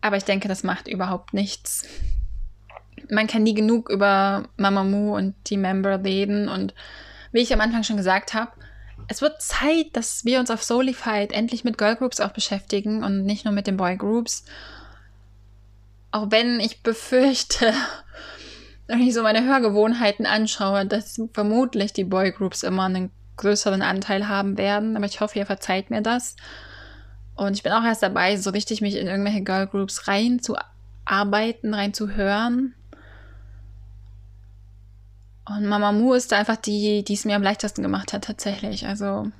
[0.00, 1.84] Aber ich denke, das macht überhaupt nichts.
[3.10, 6.48] Man kann nie genug über Mamamoo und die Member reden.
[6.48, 6.74] Und
[7.32, 8.52] wie ich am Anfang schon gesagt habe,
[9.08, 13.44] es wird Zeit, dass wir uns auf Solified endlich mit Girlgroups auch beschäftigen und nicht
[13.44, 14.44] nur mit den Boygroups.
[16.10, 17.72] Auch wenn ich befürchte,
[18.86, 24.58] wenn ich so meine Hörgewohnheiten anschaue, dass vermutlich die Boygroups immer einen größeren Anteil haben
[24.58, 24.96] werden.
[24.96, 26.36] Aber ich hoffe, ihr verzeiht mir das.
[27.38, 32.74] Und ich bin auch erst dabei, so richtig mich in irgendwelche Girlgroups reinzuarbeiten, reinzuhören.
[35.44, 38.86] Und Mama Mu ist einfach die, die es mir am leichtesten gemacht hat, tatsächlich.
[38.88, 39.30] Also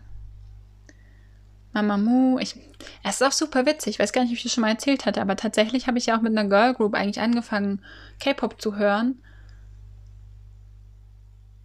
[1.73, 2.55] Mama Mu, ich,
[3.03, 3.97] es ist auch super witzig.
[3.97, 6.07] Ich weiß gar nicht, ob ich das schon mal erzählt hatte, aber tatsächlich habe ich
[6.07, 7.83] ja auch mit einer Girl Group eigentlich angefangen,
[8.21, 9.21] K-Pop zu hören.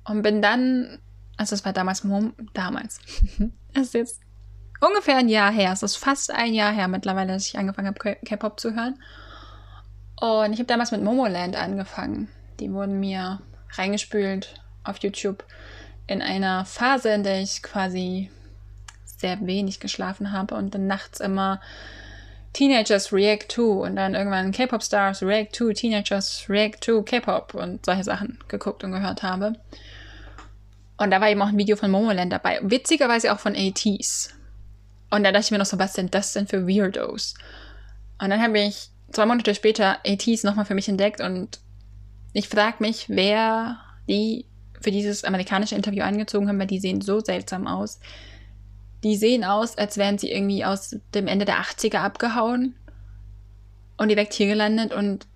[0.04, 0.98] Und bin dann,
[1.38, 2.02] also es war damals,
[2.56, 3.00] damals,
[3.76, 4.24] es ist jetzt
[4.86, 8.15] ungefähr ein Jahr her, es ist fast ein Jahr her mittlerweile, dass ich angefangen habe,
[8.26, 9.00] K-Pop zu hören.
[10.19, 12.30] Und ich habe damals mit Momoland angefangen.
[12.60, 13.41] Die wurden mir
[13.72, 15.43] reingespült auf YouTube
[16.08, 18.30] in einer Phase, in der ich quasi
[19.06, 21.62] sehr wenig geschlafen habe und dann nachts immer
[22.52, 27.86] Teenagers React to und dann irgendwann K-Pop Stars React to, Teenagers React to K-Pop und
[27.86, 29.54] solche Sachen geguckt und gehört habe.
[30.98, 32.60] Und da war eben auch ein Video von Momoland dabei.
[32.62, 34.34] Witzigerweise auch von ATs.
[35.13, 37.36] Und da dachte ich mir noch so, was sind das denn für Weirdos?
[38.19, 41.60] Und dann habe ich zwei Monate später ATs nochmal für mich entdeckt und
[42.34, 43.78] ich frage mich, wer
[44.10, 44.47] die
[44.82, 47.99] für dieses amerikanische Interview angezogen haben, weil die sehen so seltsam aus.
[49.04, 52.73] Die sehen aus, als wären sie irgendwie aus dem Ende der 80er abgehauen
[53.97, 55.28] und direkt hier gelandet und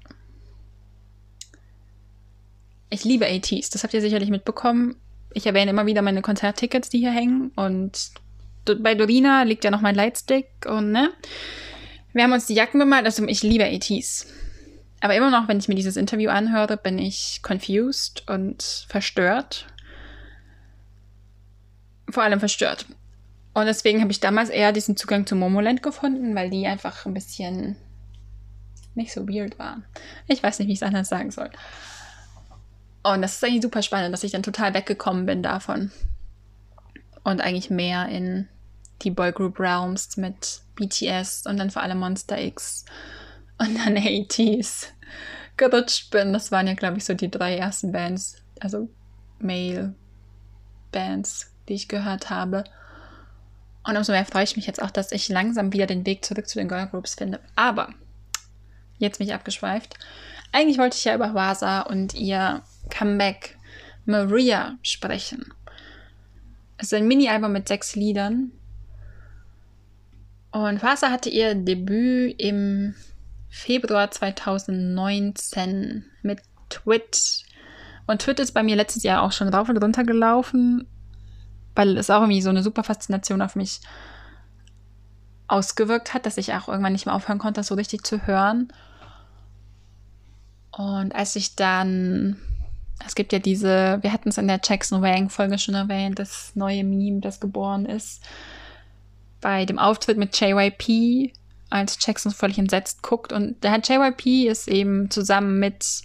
[2.89, 4.95] ich liebe ATs, das habt ihr sicherlich mitbekommen.
[5.35, 7.51] ich erwähne immer wieder meine Konzerttickets, die hier hängen.
[7.55, 8.11] Und
[8.75, 11.12] bei Dorina liegt ja noch mein Lightstick und ne.
[12.13, 13.06] Wir haben uns die Jacken bemalt.
[13.06, 14.27] Also ich liebe ATs.
[15.01, 19.67] Aber immer noch, wenn ich mir dieses Interview anhöre, bin ich confused und verstört.
[22.10, 22.86] Vor allem verstört.
[23.53, 27.13] Und deswegen habe ich damals eher diesen Zugang zu Momoland gefunden, weil die einfach ein
[27.13, 27.75] bisschen
[28.95, 29.86] nicht so weird waren.
[30.27, 31.49] Ich weiß nicht, wie ich es anders sagen soll.
[33.03, 35.91] Und das ist eigentlich super spannend, dass ich dann total weggekommen bin davon.
[37.23, 38.47] Und eigentlich mehr in
[39.01, 42.86] die Boygroup Realms mit BTS und dann vor allem Monster X
[43.57, 44.88] und dann ATs
[45.57, 46.33] gerutscht bin.
[46.33, 48.89] Das waren ja, glaube ich, so die drei ersten Bands, also
[49.39, 49.95] Male
[50.91, 52.63] Bands, die ich gehört habe.
[53.83, 56.47] Und umso mehr freue ich mich jetzt auch, dass ich langsam wieder den Weg zurück
[56.47, 57.39] zu den Girlgroups finde.
[57.55, 57.93] Aber,
[58.97, 59.97] jetzt mich abgeschweift.
[60.51, 63.57] Eigentlich wollte ich ja über Wasa und ihr Comeback
[64.05, 65.53] Maria sprechen.
[66.77, 68.51] Es ist ein Mini-Album mit sechs Liedern.
[70.51, 72.95] Und Wasa hatte ihr Debüt im
[73.49, 77.43] Februar 2019 mit Twit.
[78.05, 80.88] Und Twit ist bei mir letztes Jahr auch schon rauf und runter gelaufen,
[81.75, 83.81] weil es auch irgendwie so eine super Faszination auf mich
[85.47, 88.69] ausgewirkt hat, dass ich auch irgendwann nicht mehr aufhören konnte, das so richtig zu hören.
[90.71, 92.38] Und als ich dann
[93.05, 96.83] es gibt ja diese, wir hatten es in der Jackson Wang-Folge schon erwähnt, das neue
[96.83, 98.23] Meme, das geboren ist.
[99.41, 101.34] Bei dem Auftritt mit JYP,
[101.69, 103.32] als Jackson völlig entsetzt guckt.
[103.32, 106.02] Und der JYP ist eben zusammen mit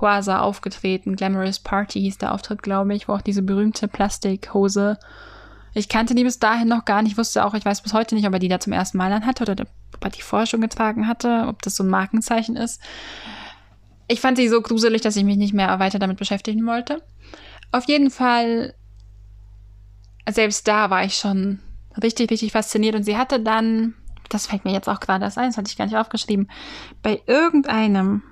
[0.00, 1.16] Huasa aufgetreten.
[1.16, 4.98] Glamorous Party hieß der Auftritt, glaube ich, wo auch diese berühmte Plastikhose.
[5.74, 8.26] Ich kannte die bis dahin noch gar nicht, wusste auch, ich weiß bis heute nicht,
[8.26, 11.06] ob er die da zum ersten Mal anhatte oder ob er die vorher schon getragen
[11.06, 12.80] hatte, ob das so ein Markenzeichen ist
[14.08, 17.02] ich fand sie so gruselig, dass ich mich nicht mehr weiter damit beschäftigen wollte.
[17.72, 18.74] Auf jeden Fall,
[20.28, 21.60] selbst da war ich schon
[22.02, 22.94] richtig, richtig fasziniert.
[22.94, 23.94] Und sie hatte dann,
[24.28, 26.50] das fällt mir jetzt auch gerade erst ein, das hatte ich gar nicht aufgeschrieben,
[27.02, 28.22] bei irgendeinem,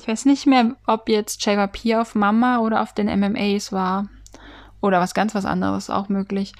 [0.00, 4.08] ich weiß nicht mehr, ob jetzt JYP auf Mama oder auf den MMAs war.
[4.80, 6.52] Oder was ganz was anderes, auch möglich.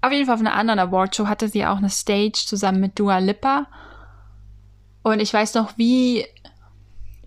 [0.00, 3.18] Auf jeden Fall auf einer anderen Awardshow hatte sie auch eine Stage zusammen mit Dua
[3.18, 3.66] Lipa.
[5.02, 6.24] Und ich weiß noch, wie,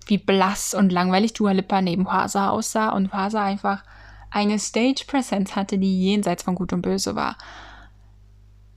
[0.05, 3.83] wie blass und langweilig Dua Lipa neben Hasa aussah und Hasa einfach
[4.31, 7.37] eine Stage-Präsenz hatte, die jenseits von Gut und Böse war.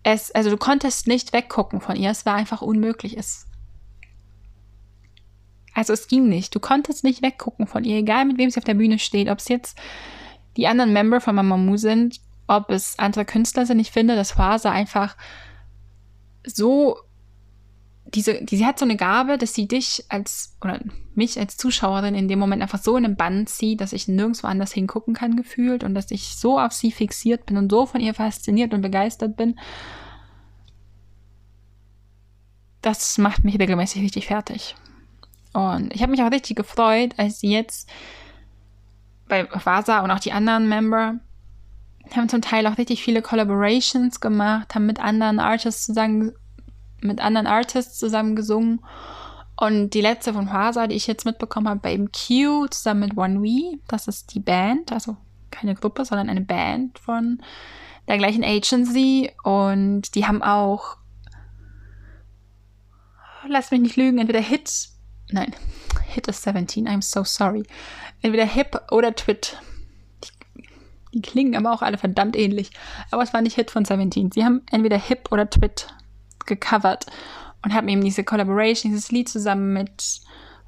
[0.03, 3.17] Es, also du konntest nicht weggucken von ihr, es war einfach unmöglich.
[3.17, 3.47] Es,
[5.73, 6.55] also es ging nicht.
[6.55, 9.39] Du konntest nicht weggucken von ihr, egal mit wem sie auf der Bühne steht, ob
[9.39, 9.79] es jetzt
[10.57, 13.79] die anderen Member von Mamamoo sind, ob es andere Künstler sind.
[13.79, 15.17] Ich finde, dass Hasa einfach
[16.45, 16.99] so
[18.07, 20.81] diese, die, sie hat so eine Gabe, dass sie dich als, oder
[21.15, 24.47] mich als Zuschauerin in dem Moment einfach so in den Bann zieht, dass ich nirgendwo
[24.47, 28.01] anders hingucken kann, gefühlt, und dass ich so auf sie fixiert bin und so von
[28.01, 29.59] ihr fasziniert und begeistert bin.
[32.83, 34.77] Das macht mich regelmäßig richtig fertig.
[35.55, 37.89] Und ich habe mich auch richtig gefreut, als sie jetzt
[39.27, 41.21] bei Vasa und auch die anderen Member
[42.15, 46.33] haben zum Teil auch richtig viele Collaborations gemacht, haben mit anderen Artists zusammen
[47.01, 48.81] mit anderen Artists zusammen gesungen.
[49.57, 53.41] Und die letzte von Hwasa, die ich jetzt mitbekommen habe, bei MQ zusammen mit One
[53.41, 53.79] We.
[53.87, 55.17] Das ist die Band, also
[55.51, 57.41] keine Gruppe, sondern eine Band von
[58.09, 59.31] der gleichen Agency.
[59.45, 60.97] Und die haben auch,
[63.49, 64.89] lass mich nicht lügen, entweder Hit,
[65.31, 65.55] nein,
[66.07, 67.65] Hit ist 17, I'm so sorry.
[68.23, 69.59] Entweder Hip oder Twit.
[70.25, 70.63] Die,
[71.15, 72.71] die klingen aber auch alle verdammt ähnlich.
[73.13, 74.33] Aber es war nicht Hit von 17.
[74.33, 75.95] Sie haben entweder Hip oder Twit
[76.47, 77.07] gecovert
[77.63, 80.21] und haben eben diese Collaboration, dieses Lied zusammen mit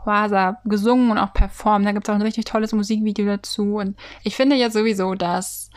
[0.04, 1.86] Huasa gesungen und auch performt.
[1.86, 3.76] Da gibt es auch ein richtig tolles Musikvideo dazu.
[3.76, 5.70] Und ich finde ja sowieso, dass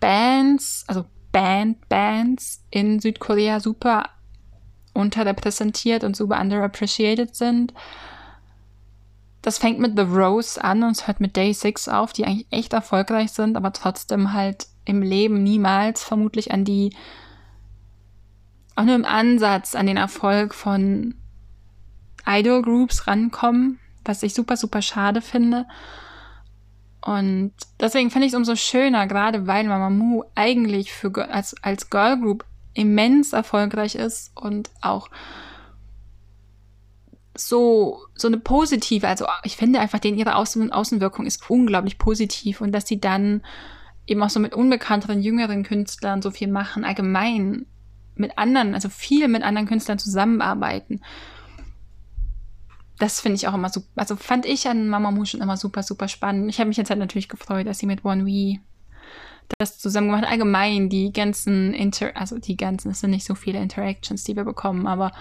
[0.00, 4.10] Bands, also Band-Bands in Südkorea super
[4.94, 7.72] unterrepräsentiert und super underappreciated sind.
[9.40, 12.46] Das fängt mit The Rose an und es hört mit Day 6 auf, die eigentlich
[12.50, 16.94] echt erfolgreich sind, aber trotzdem halt im Leben niemals vermutlich an die
[18.76, 21.14] auch nur im Ansatz an den Erfolg von
[22.26, 25.66] Idol Groups rankommen, was ich super, super schade finde.
[27.04, 32.18] Und deswegen finde ich es umso schöner, gerade weil Mamamoo eigentlich für, als, als Girl
[32.18, 35.10] Group immens erfolgreich ist und auch
[37.36, 42.60] so, so eine positive, also ich finde einfach, denen ihre Außen Außenwirkung ist unglaublich positiv
[42.60, 43.42] und dass sie dann
[44.06, 47.66] eben auch so mit unbekannteren, jüngeren Künstlern so viel machen, allgemein
[48.14, 51.00] mit anderen, also viel mit anderen Künstlern zusammenarbeiten.
[52.98, 56.06] das finde ich auch immer super, also fand ich an Mamamoo schon immer super, super
[56.06, 56.48] spannend.
[56.48, 58.60] Ich habe mich jetzt halt natürlich gefreut, dass sie mit One We
[59.58, 60.24] das zusammen gemacht.
[60.24, 64.44] Allgemein die ganzen Inter, also die ganzen, es sind nicht so viele Interactions, die wir
[64.44, 65.12] bekommen, aber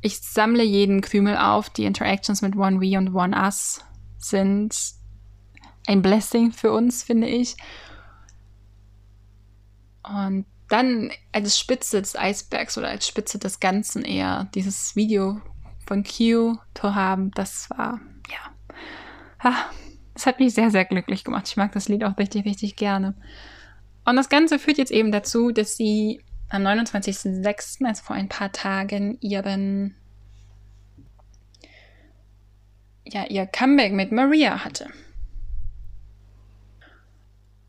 [0.00, 1.70] ich sammle jeden Krümel auf.
[1.70, 3.84] Die Interactions mit One We und One Us
[4.18, 4.76] sind
[5.86, 7.56] ein Blessing für uns, finde ich.
[10.02, 15.40] Und dann als Spitze des Eisbergs oder als Spitze des Ganzen eher dieses Video
[15.86, 19.52] von Q zu haben, das war, ja,
[20.14, 21.46] das hat mich sehr, sehr glücklich gemacht.
[21.48, 23.14] Ich mag das Lied auch richtig, richtig gerne.
[24.06, 28.52] Und das Ganze führt jetzt eben dazu, dass sie am 29.06., also vor ein paar
[28.52, 29.94] Tagen, ihren,
[33.04, 34.88] ja, ihr Comeback mit Maria hatte.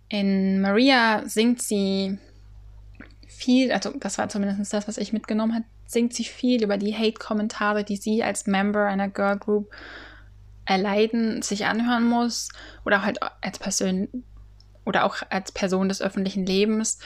[0.07, 2.17] In Maria singt sie
[3.33, 6.95] viel, also das war zumindest das, was ich mitgenommen habe, singt sie viel über die
[6.95, 9.71] Hate-Kommentare, die sie als Member einer Girl Group
[10.65, 12.49] erleiden, sich anhören muss
[12.85, 14.07] oder halt als Person
[14.85, 16.99] oder auch als Person des öffentlichen Lebens.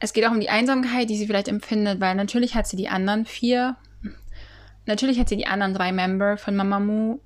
[0.00, 2.88] Es geht auch um die Einsamkeit, die sie vielleicht empfindet, weil natürlich hat sie die
[2.88, 3.76] anderen vier,
[4.86, 7.20] natürlich hat sie die anderen drei Member von Mamamoo,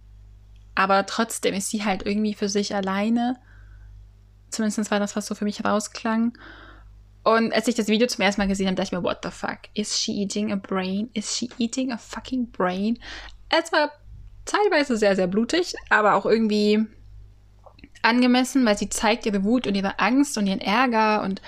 [0.75, 3.37] aber trotzdem ist sie halt irgendwie für sich alleine.
[4.51, 6.37] Zumindest war das, was so für mich rausklang.
[7.25, 9.31] Und als ich das Video zum ersten Mal gesehen habe, dachte ich mir, what the
[9.31, 9.59] fuck?
[9.75, 11.09] Is she eating a brain?
[11.15, 12.99] Is she eating a fucking brain?
[13.49, 13.93] Es war
[14.45, 16.85] teilweise sehr, sehr blutig, aber auch irgendwie
[18.03, 21.41] angemessen, weil sie zeigt ihre Wut und ihre Angst und ihren Ärger und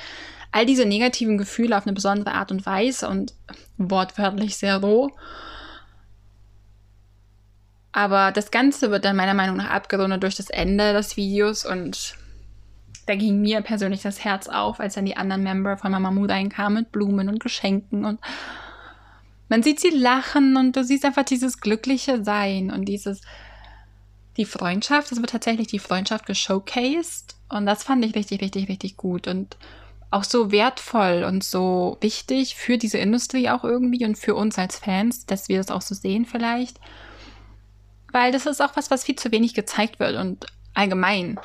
[0.52, 3.34] all diese negativen Gefühle auf eine besondere Art und Weise und
[3.76, 5.10] wortwörtlich sehr roh.
[7.90, 12.14] Aber das Ganze wird dann meiner Meinung nach abgerundet durch das Ende des Videos und
[13.06, 16.24] da ging mir persönlich das Herz auf, als dann die anderen Member von Mama Mu
[16.24, 18.20] reinkamen mit Blumen und Geschenken und
[19.48, 23.20] man sieht sie lachen und du siehst einfach dieses glückliche Sein und dieses
[24.36, 28.96] die Freundschaft, es wird tatsächlich die Freundschaft geshowcased und das fand ich richtig, richtig, richtig
[28.96, 29.56] gut und
[30.10, 34.78] auch so wertvoll und so wichtig für diese Industrie auch irgendwie und für uns als
[34.78, 36.78] Fans, dass wir das auch so sehen vielleicht.
[38.12, 41.38] Weil das ist auch was, was viel zu wenig gezeigt wird und allgemein.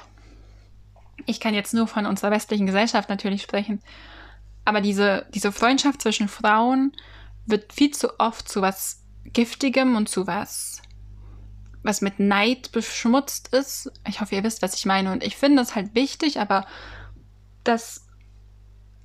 [1.25, 3.81] Ich kann jetzt nur von unserer westlichen Gesellschaft natürlich sprechen,
[4.65, 6.93] aber diese, diese Freundschaft zwischen Frauen
[7.45, 10.81] wird viel zu oft zu was Giftigem und zu was,
[11.83, 13.91] was mit Neid beschmutzt ist.
[14.07, 15.11] Ich hoffe, ihr wisst, was ich meine.
[15.11, 16.65] Und ich finde es halt wichtig, aber
[17.63, 18.07] dass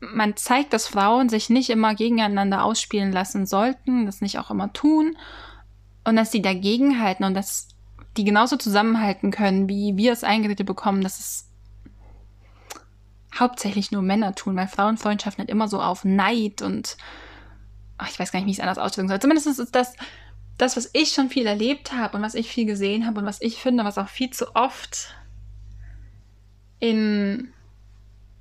[0.00, 4.72] man zeigt, dass Frauen sich nicht immer gegeneinander ausspielen lassen sollten, das nicht auch immer
[4.72, 5.16] tun
[6.04, 7.68] und dass sie dagegen halten und dass
[8.16, 11.50] die genauso zusammenhalten können, wie wir es eingeredet bekommen, dass es
[13.38, 16.96] hauptsächlich nur Männer tun, weil Frauenfreundschaften halt immer so auf Neid und
[17.98, 19.20] ach, ich weiß gar nicht, wie ich es anders ausdrücken soll.
[19.20, 19.94] Zumindest ist das,
[20.58, 23.40] das, was ich schon viel erlebt habe und was ich viel gesehen habe und was
[23.40, 25.14] ich finde, was auch viel zu oft
[26.78, 27.48] in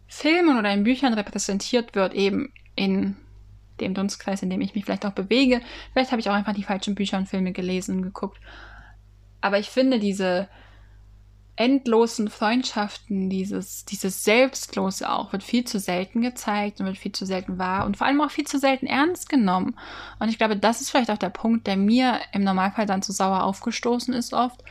[0.07, 3.15] Filmen oder in Büchern repräsentiert wird, eben in
[3.79, 5.61] dem Dunstkreis, in dem ich mich vielleicht auch bewege.
[5.91, 8.39] Vielleicht habe ich auch einfach die falschen Bücher und Filme gelesen und geguckt.
[9.41, 10.47] Aber ich finde diese
[11.55, 17.25] endlosen Freundschaften, dieses, dieses Selbstlose auch, wird viel zu selten gezeigt und wird viel zu
[17.25, 19.77] selten wahr und vor allem auch viel zu selten ernst genommen.
[20.19, 23.11] Und ich glaube, das ist vielleicht auch der Punkt, der mir im Normalfall dann zu
[23.11, 24.63] sauer aufgestoßen ist oft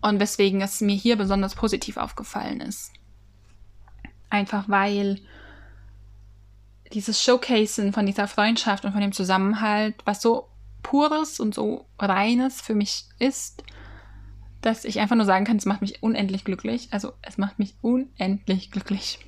[0.00, 2.92] und weswegen es mir hier besonders positiv aufgefallen ist.
[4.30, 5.20] Einfach weil
[6.94, 10.48] dieses Showcasen von dieser Freundschaft und von dem Zusammenhalt, was so
[10.82, 13.62] pures und so reines für mich ist,
[14.60, 16.88] dass ich einfach nur sagen kann, es macht mich unendlich glücklich.
[16.90, 19.18] Also es macht mich unendlich glücklich.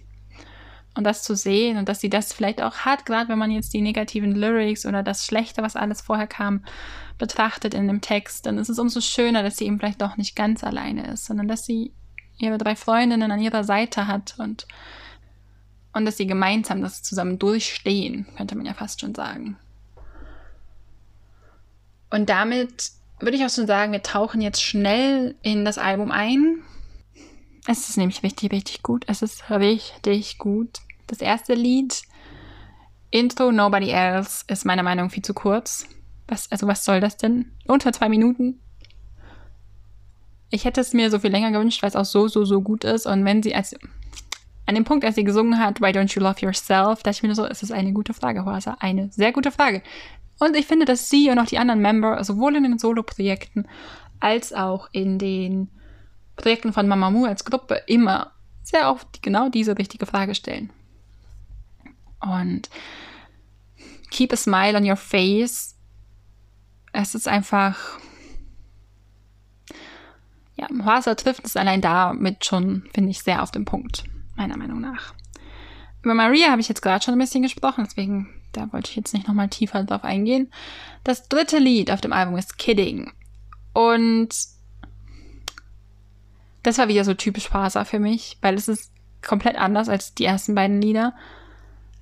[0.95, 3.73] Und das zu sehen und dass sie das vielleicht auch hat, gerade wenn man jetzt
[3.73, 6.65] die negativen Lyrics oder das Schlechte, was alles vorher kam,
[7.17, 10.35] betrachtet in dem Text, dann ist es umso schöner, dass sie eben vielleicht doch nicht
[10.35, 11.93] ganz alleine ist, sondern dass sie
[12.39, 14.67] ihre drei Freundinnen an ihrer Seite hat und,
[15.93, 19.57] und dass sie gemeinsam das zusammen durchstehen, könnte man ja fast schon sagen.
[22.11, 22.91] Und damit
[23.21, 26.63] würde ich auch schon sagen, wir tauchen jetzt schnell in das Album ein.
[27.67, 29.05] Es ist nämlich richtig, richtig gut.
[29.07, 30.79] Es ist richtig gut.
[31.07, 32.03] Das erste Lied,
[33.11, 35.87] Intro Nobody Else, ist meiner Meinung nach viel zu kurz.
[36.29, 37.53] Was, also was soll das denn?
[37.67, 38.61] Unter zwei Minuten?
[40.51, 42.85] Ich hätte es mir so viel länger gewünscht, weil es auch so, so, so gut
[42.85, 43.07] ist.
[43.07, 43.75] Und wenn sie als
[44.67, 47.35] an dem Punkt, als sie gesungen hat, Why Don't You Love Yourself, dachte ich mir
[47.35, 48.77] so, es ist eine gute Frage, Hoasa.
[48.79, 49.83] Eine sehr gute Frage.
[50.41, 53.69] Und ich finde, dass sie und auch die anderen Member, sowohl in den Solo-Projekten
[54.19, 55.71] als auch in den
[56.37, 58.33] Projekten von Mamamoo als Gruppe, immer
[58.63, 60.71] sehr oft genau diese richtige Frage stellen.
[62.21, 62.69] Und
[64.11, 65.77] keep a smile on your face.
[66.93, 68.01] Es ist einfach
[70.61, 74.05] ja, Hwasa trifft es allein damit schon, finde ich, sehr auf den Punkt,
[74.37, 75.15] meiner Meinung nach.
[76.03, 79.15] Über Maria habe ich jetzt gerade schon ein bisschen gesprochen, deswegen da wollte ich jetzt
[79.15, 80.51] nicht nochmal tiefer drauf eingehen.
[81.05, 83.13] Das dritte Lied auf dem Album ist Kidding.
[83.73, 84.29] Und
[86.63, 88.93] das war wieder so typisch Hwasa für mich, weil es ist
[89.27, 91.15] komplett anders als die ersten beiden Lieder.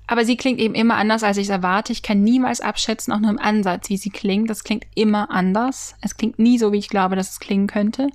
[0.07, 1.93] Aber sie klingt eben immer anders, als ich es erwarte.
[1.93, 4.49] Ich kann niemals abschätzen, auch nur im Ansatz, wie sie klingt.
[4.49, 5.95] Das klingt immer anders.
[6.01, 8.09] Es klingt nie so, wie ich glaube, dass es klingen könnte.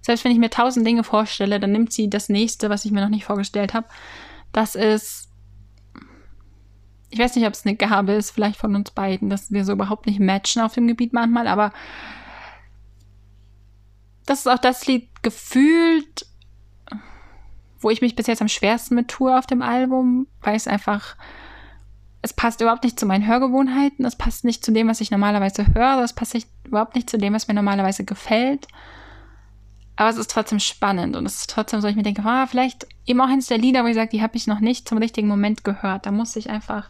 [0.00, 3.00] Selbst wenn ich mir tausend Dinge vorstelle, dann nimmt sie das nächste, was ich mir
[3.00, 3.86] noch nicht vorgestellt habe.
[4.50, 5.28] Das ist.
[7.12, 9.72] Ich weiß nicht, ob es eine Gabe ist, vielleicht von uns beiden, dass wir so
[9.72, 11.72] überhaupt nicht matchen auf dem Gebiet manchmal, aber
[14.26, 16.26] das ist auch das Lied gefühlt
[17.82, 21.16] wo ich mich bis jetzt am schwersten mit tue auf dem Album, weil es einfach,
[22.22, 25.66] es passt überhaupt nicht zu meinen Hörgewohnheiten, es passt nicht zu dem, was ich normalerweise
[25.74, 28.68] höre, es passt nicht, überhaupt nicht zu dem, was mir normalerweise gefällt.
[29.96, 32.86] Aber es ist trotzdem spannend und es ist trotzdem so, ich mir denke, ah, vielleicht
[33.06, 35.28] eben auch eines der Lieder, wo ich sage, die habe ich noch nicht zum richtigen
[35.28, 36.06] Moment gehört.
[36.06, 36.88] Da muss ich einfach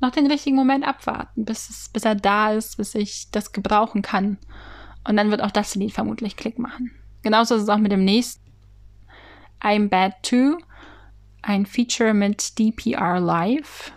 [0.00, 4.02] noch den richtigen Moment abwarten, bis, es, bis er da ist, bis ich das gebrauchen
[4.02, 4.38] kann.
[5.08, 6.90] Und dann wird auch das Lied vermutlich Klick machen.
[7.22, 8.42] Genauso ist es auch mit dem nächsten.
[9.62, 10.58] I'm Bad Too,
[11.42, 13.92] ein Feature mit DPR Live.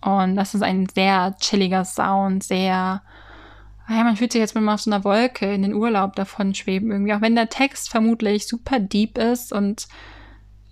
[0.00, 3.02] Und das ist ein sehr chilliger Sound, sehr.
[3.88, 6.90] Ja, man fühlt sich jetzt mal auf so einer Wolke in den Urlaub davon schweben
[6.90, 7.14] irgendwie.
[7.14, 9.86] Auch wenn der Text vermutlich super deep ist und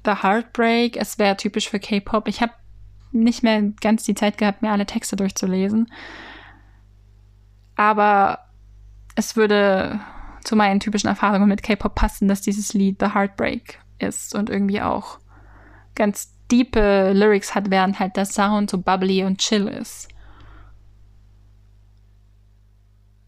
[0.04, 2.26] The Heartbreak, es wäre typisch für K-Pop.
[2.28, 2.52] Ich habe
[3.12, 5.90] nicht mehr ganz die Zeit gehabt, mir alle Texte durchzulesen.
[7.76, 8.40] Aber
[9.14, 10.00] es würde
[10.42, 14.82] zu meinen typischen Erfahrungen mit K-Pop passen, dass dieses Lied The Heartbreak ist und irgendwie
[14.82, 15.18] auch
[15.94, 20.08] ganz diepe Lyrics hat, während halt der Sound so bubbly und chill ist.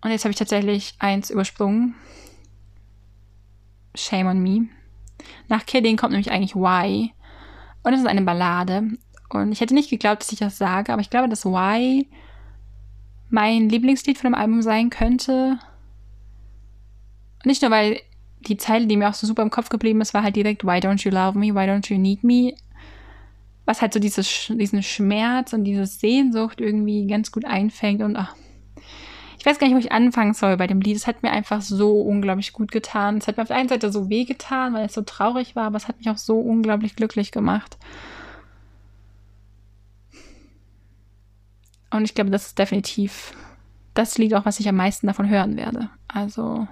[0.06, 1.96] Und jetzt habe ich tatsächlich eins übersprungen.
[3.96, 4.68] Shame on me.
[5.48, 7.12] Nach Kidding kommt nämlich eigentlich Why.
[7.82, 8.88] Und es ist eine Ballade.
[9.30, 12.08] Und ich hätte nicht geglaubt, dass ich das sage, aber ich glaube, dass Why
[13.30, 15.58] mein Lieblingslied von dem Album sein könnte.
[17.42, 18.00] Nicht nur, weil
[18.42, 20.78] die Zeile, die mir auch so super im Kopf geblieben ist, war halt direkt Why
[20.78, 21.52] don't you love me?
[21.52, 22.54] Why don't you need me?
[23.64, 28.36] Was halt so dieses, diesen Schmerz und diese Sehnsucht irgendwie ganz gut einfängt und ach,
[29.46, 30.96] ich weiß gar nicht, wo ich anfangen soll bei dem Lied.
[30.96, 33.18] Es hat mir einfach so unglaublich gut getan.
[33.18, 35.66] Es hat mir auf der einen Seite so weh getan, weil es so traurig war,
[35.66, 37.78] aber es hat mich auch so unglaublich glücklich gemacht.
[41.90, 43.34] Und ich glaube, das ist definitiv
[43.94, 45.90] das Lied auch, was ich am meisten davon hören werde.
[46.08, 46.66] Also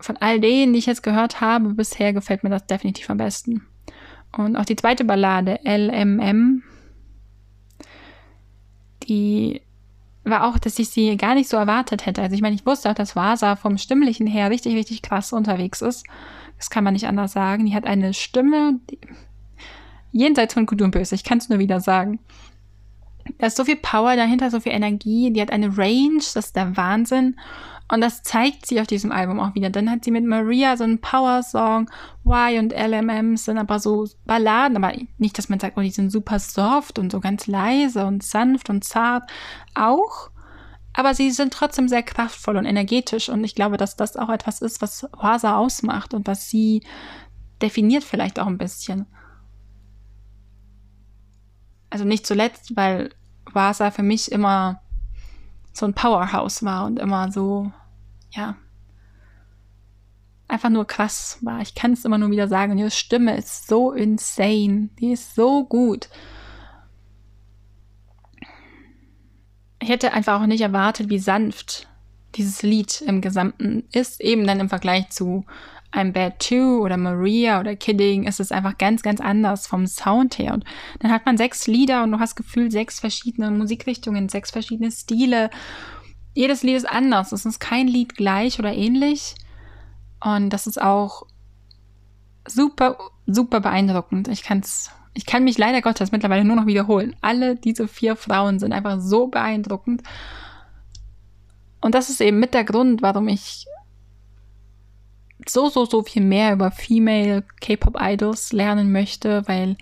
[0.00, 3.64] von all denen, die ich jetzt gehört habe, bisher gefällt mir das definitiv am besten.
[4.36, 6.64] Und auch die zweite Ballade, LMM,
[9.04, 9.62] die
[10.30, 12.22] war auch, dass ich sie gar nicht so erwartet hätte.
[12.22, 15.80] Also ich meine, ich wusste auch, dass Vasa vom Stimmlichen her richtig, richtig krass unterwegs
[15.82, 16.04] ist.
[16.58, 17.66] Das kann man nicht anders sagen.
[17.66, 18.80] Die hat eine Stimme
[20.12, 21.14] jenseits von Gut und Böse.
[21.14, 22.18] Ich kann es nur wieder sagen.
[23.38, 25.32] Da ist so viel Power dahinter, so viel Energie.
[25.32, 27.36] Die hat eine Range, das ist der Wahnsinn.
[27.88, 29.70] Und das zeigt sie auf diesem Album auch wieder.
[29.70, 31.88] Dann hat sie mit Maria so einen Power-Song,
[32.24, 36.10] Y und LMM sind aber so Balladen, aber nicht, dass man sagt, oh, die sind
[36.10, 39.30] super soft und so ganz leise und sanft und zart.
[39.74, 40.30] Auch.
[40.94, 43.28] Aber sie sind trotzdem sehr kraftvoll und energetisch.
[43.28, 46.82] Und ich glaube, dass das auch etwas ist, was Wasa ausmacht und was sie
[47.62, 49.06] definiert vielleicht auch ein bisschen.
[51.88, 53.10] Also nicht zuletzt, weil
[53.52, 54.82] Wasa für mich immer
[55.76, 57.70] so ein Powerhouse war und immer so,
[58.30, 58.56] ja,
[60.48, 61.60] einfach nur krass war.
[61.60, 62.78] Ich kann es immer nur wieder sagen.
[62.78, 64.90] Ihre Stimme ist so insane.
[64.98, 66.08] Die ist so gut.
[69.80, 71.88] Ich hätte einfach auch nicht erwartet, wie sanft
[72.34, 74.20] dieses Lied im Gesamten ist.
[74.20, 75.44] Eben dann im Vergleich zu
[75.96, 80.38] I'm Bad Too oder Maria oder Kidding ist es einfach ganz, ganz anders vom Sound
[80.38, 80.52] her.
[80.54, 80.64] Und
[81.00, 85.50] dann hat man sechs Lieder und du hast gefühlt sechs verschiedene Musikrichtungen, sechs verschiedene Stile.
[86.34, 87.32] Jedes Lied ist anders.
[87.32, 89.34] Es ist kein Lied gleich oder ähnlich.
[90.22, 91.22] Und das ist auch
[92.46, 94.28] super, super beeindruckend.
[94.28, 97.16] Ich kann's, ich kann mich leider Gottes mittlerweile nur noch wiederholen.
[97.22, 100.02] Alle diese vier Frauen sind einfach so beeindruckend.
[101.80, 103.66] Und das ist eben mit der Grund, warum ich
[105.46, 109.76] so, so, so viel mehr über Female K-Pop-Idols lernen möchte, weil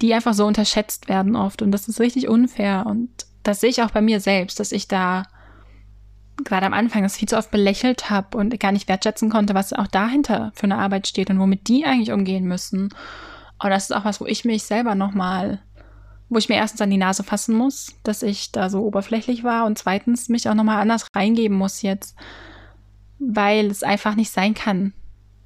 [0.00, 1.62] die einfach so unterschätzt werden oft.
[1.62, 2.84] Und das ist richtig unfair.
[2.86, 3.10] Und
[3.42, 5.24] das sehe ich auch bei mir selbst, dass ich da
[6.44, 9.72] gerade am Anfang das viel zu oft belächelt habe und gar nicht wertschätzen konnte, was
[9.72, 12.84] auch dahinter für eine Arbeit steht und womit die eigentlich umgehen müssen.
[13.62, 15.60] Und das ist auch was, wo ich mich selber nochmal,
[16.30, 19.66] wo ich mir erstens an die Nase fassen muss, dass ich da so oberflächlich war
[19.66, 22.16] und zweitens mich auch nochmal anders reingeben muss jetzt
[23.20, 24.92] weil es einfach nicht sein kann.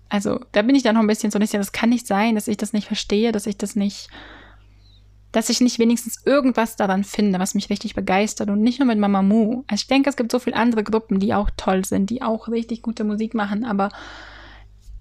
[0.09, 2.49] Also da bin ich dann noch ein bisschen so, nicht, das kann nicht sein, dass
[2.49, 4.09] ich das nicht verstehe, dass ich das nicht,
[5.33, 8.99] dass ich nicht wenigstens irgendwas daran finde, was mich richtig begeistert und nicht nur mit
[8.99, 9.64] Mamamoo.
[9.66, 12.49] Also ich denke, es gibt so viele andere Gruppen, die auch toll sind, die auch
[12.49, 13.89] richtig gute Musik machen, aber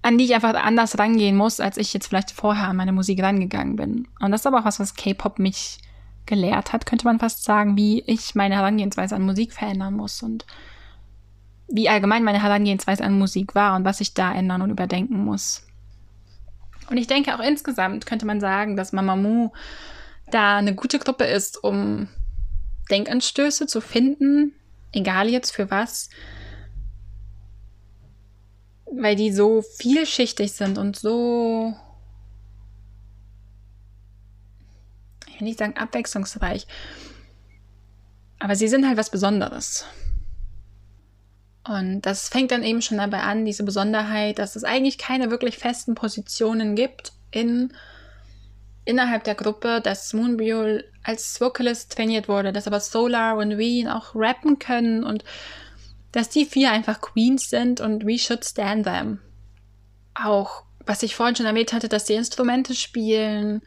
[0.01, 3.21] an die ich einfach anders rangehen muss, als ich jetzt vielleicht vorher an meine Musik
[3.21, 4.07] rangegangen bin.
[4.19, 5.78] Und das ist aber auch was, was K-Pop mich
[6.26, 10.45] gelehrt hat, könnte man fast sagen, wie ich meine Herangehensweise an Musik verändern muss und
[11.68, 15.66] wie allgemein meine Herangehensweise an Musik war und was ich da ändern und überdenken muss.
[16.89, 19.53] Und ich denke auch insgesamt könnte man sagen, dass Mamamoo
[20.32, 22.07] da eine gute Gruppe ist, um
[22.89, 24.53] Denkanstöße zu finden,
[24.91, 26.09] egal jetzt für was,
[28.86, 31.74] weil die so vielschichtig sind und so,
[35.28, 36.68] ich will nicht sagen abwechslungsreich,
[38.39, 39.86] aber sie sind halt was Besonderes.
[41.66, 45.57] Und das fängt dann eben schon dabei an, diese Besonderheit, dass es eigentlich keine wirklich
[45.57, 47.74] festen Positionen gibt in,
[48.84, 54.14] innerhalb der Gruppe, dass Moonbyul als Vocalist trainiert wurde, dass aber Solar und Ween auch
[54.14, 55.24] rappen können und
[56.11, 59.20] dass die vier einfach Queens sind und we should stand them.
[60.14, 63.61] Auch, was ich vorhin schon erwähnt hatte, dass die Instrumente spielen.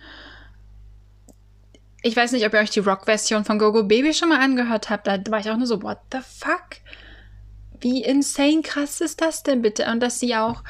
[2.02, 5.06] Ich weiß nicht, ob ihr euch die Rock-Version von Gogo Baby schon mal angehört habt.
[5.06, 6.76] Da war ich auch nur so, what the fuck?
[7.86, 9.86] Wie insane krass ist das denn bitte?
[9.86, 10.64] Und dass sie auch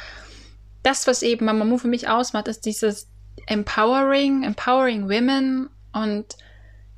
[0.83, 3.09] das, was eben Mamamoo für mich ausmacht, ist dieses
[3.47, 6.27] Empowering, Empowering Women und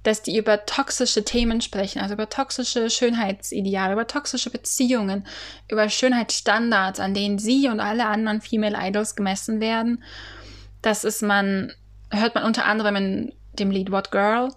[0.02, 5.24] dass die über toxische Themen sprechen, also über toxische Schönheitsideale, über toxische Beziehungen,
[5.70, 10.02] über Schönheitsstandards, an denen sie und alle anderen Female Idols gemessen werden.
[10.82, 11.72] Das ist man,
[12.10, 14.50] hört man unter anderem in dem Lied What Girl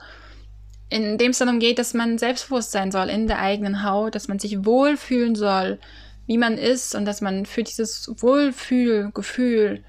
[0.92, 4.28] in dem es darum geht, dass man selbstbewusst sein soll in der eigenen Haut, dass
[4.28, 5.80] man sich wohlfühlen soll,
[6.28, 9.86] wie man ist und dass man für dieses Wohlfühlgefühl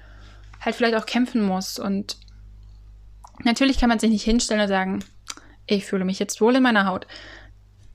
[0.61, 1.77] halt vielleicht auch kämpfen muss.
[1.77, 2.17] Und
[3.43, 5.03] natürlich kann man sich nicht hinstellen und sagen,
[5.67, 7.05] ich fühle mich jetzt wohl in meiner Haut.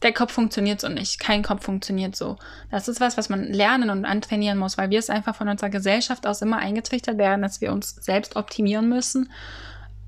[0.02, 1.18] Der Kopf funktioniert so nicht.
[1.18, 2.36] Kein Kopf funktioniert so.
[2.70, 5.70] Das ist was, was man lernen und antrainieren muss, weil wir es einfach von unserer
[5.70, 9.30] Gesellschaft aus immer eingetrichtert werden, dass wir uns selbst optimieren müssen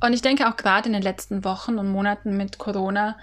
[0.01, 3.17] und ich denke auch gerade in den letzten Wochen und Monaten mit Corona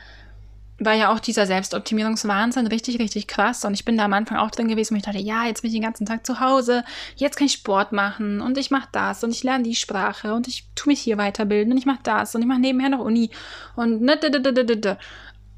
[0.80, 3.66] war ja auch dieser Selbstoptimierungswahnsinn richtig, richtig krass.
[3.66, 5.70] Und ich bin da am Anfang auch drin gewesen, und ich dachte, ja, jetzt bin
[5.70, 6.84] ich den ganzen Tag zu Hause,
[7.16, 10.48] jetzt kann ich Sport machen und ich mache das und ich lerne die Sprache und
[10.48, 13.32] ich tue mich hier weiterbilden und ich mache das und ich mache nebenher noch Uni
[13.76, 14.20] und ne,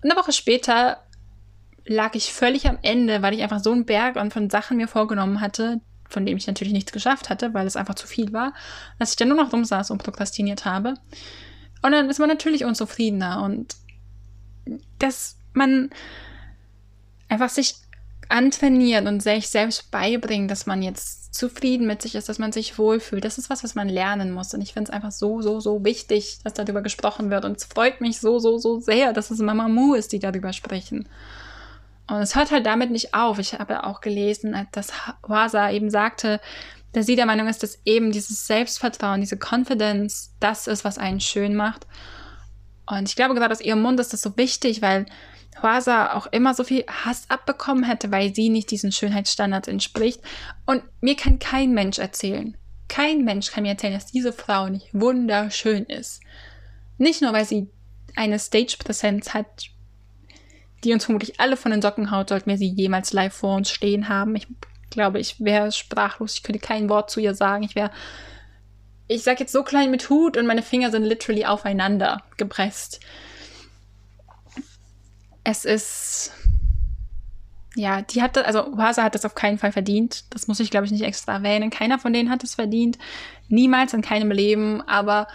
[0.01, 1.03] eine Woche später
[1.86, 5.41] lag ich völlig am Ende, weil ich einfach so einen Berg von Sachen mir vorgenommen
[5.41, 8.53] hatte, von dem ich natürlich nichts geschafft hatte, weil es einfach zu viel war,
[8.97, 10.95] dass ich dann nur noch rumsaß und prokrastiniert habe.
[11.82, 13.76] Und dann ist man natürlich unzufriedener und
[14.97, 15.89] dass man
[17.30, 17.76] einfach sich
[18.28, 22.78] antrainiert und sich selbst beibringt, dass man jetzt zufrieden mit sich ist, dass man sich
[22.78, 23.24] wohlfühlt.
[23.24, 24.53] Das ist was, was man lernen muss.
[24.53, 27.45] Und ich finde es einfach so, so, so wichtig, dass darüber gesprochen wird.
[27.45, 30.53] Und es freut mich so, so, so sehr, dass es Mama Mu ist, die darüber
[30.53, 31.07] sprechen.
[32.10, 33.39] Und es hört halt damit nicht auf.
[33.39, 34.91] Ich habe auch gelesen, dass
[35.22, 36.39] Wasa eben sagte,
[36.91, 41.20] dass sie der Meinung ist, dass eben dieses Selbstvertrauen, diese Confidence, das ist, was einen
[41.20, 41.86] schön macht.
[42.88, 45.05] Und ich glaube, gerade aus ihrem Mund ist das so wichtig, weil
[45.62, 50.22] Wasa auch immer so viel Hass abbekommen hätte, weil sie nicht diesen Schönheitsstandards entspricht.
[50.66, 52.57] Und mir kann kein Mensch erzählen,
[52.88, 56.22] kein Mensch kann mir erzählen, dass diese Frau nicht wunderschön ist.
[56.97, 57.70] Nicht nur, weil sie
[58.16, 59.70] eine Stage-Präsenz hat,
[60.84, 63.69] die uns vermutlich alle von den Socken haut, sollten wir sie jemals live vor uns
[63.69, 64.36] stehen haben.
[64.36, 64.47] Ich
[64.89, 66.36] glaube, ich wäre sprachlos.
[66.36, 67.63] Ich könnte kein Wort zu ihr sagen.
[67.63, 67.91] Ich wäre,
[69.07, 72.99] ich sag jetzt so klein mit Hut und meine Finger sind literally aufeinander gepresst.
[75.43, 76.32] Es ist,
[77.75, 80.25] ja, die hat, also Wasa hat das auf keinen Fall verdient.
[80.34, 81.69] Das muss ich, glaube ich, nicht extra erwähnen.
[81.69, 82.97] Keiner von denen hat es verdient.
[83.47, 84.82] Niemals in keinem Leben.
[84.82, 85.27] Aber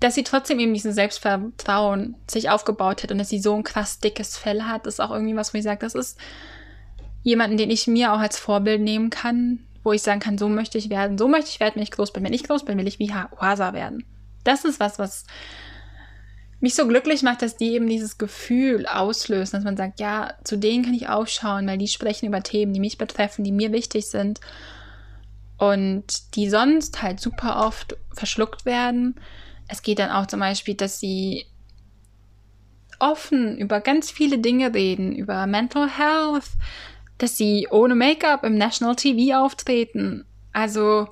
[0.00, 3.98] dass sie trotzdem eben diesen Selbstvertrauen sich aufgebaut hat und dass sie so ein krass
[3.98, 6.18] dickes Fell hat, ist auch irgendwie was, wo ich sage, das ist
[7.22, 10.78] jemanden, den ich mir auch als Vorbild nehmen kann, wo ich sagen kann, so möchte
[10.78, 12.24] ich werden, so möchte ich werden, wenn ich groß bin.
[12.24, 14.04] Wenn ich groß bin, will ich wie Oasa werden.
[14.44, 15.24] Das ist was, was
[16.60, 20.56] mich so glücklich macht, dass die eben dieses Gefühl auslösen, dass man sagt, ja, zu
[20.56, 24.06] denen kann ich aufschauen, weil die sprechen über Themen, die mich betreffen, die mir wichtig
[24.06, 24.40] sind
[25.58, 29.16] und die sonst halt super oft verschluckt werden
[29.68, 31.46] es geht dann auch zum Beispiel, dass sie
[32.98, 36.48] offen über ganz viele Dinge reden, über Mental Health,
[37.18, 40.24] dass sie ohne Make-up im National TV auftreten.
[40.52, 41.08] Also,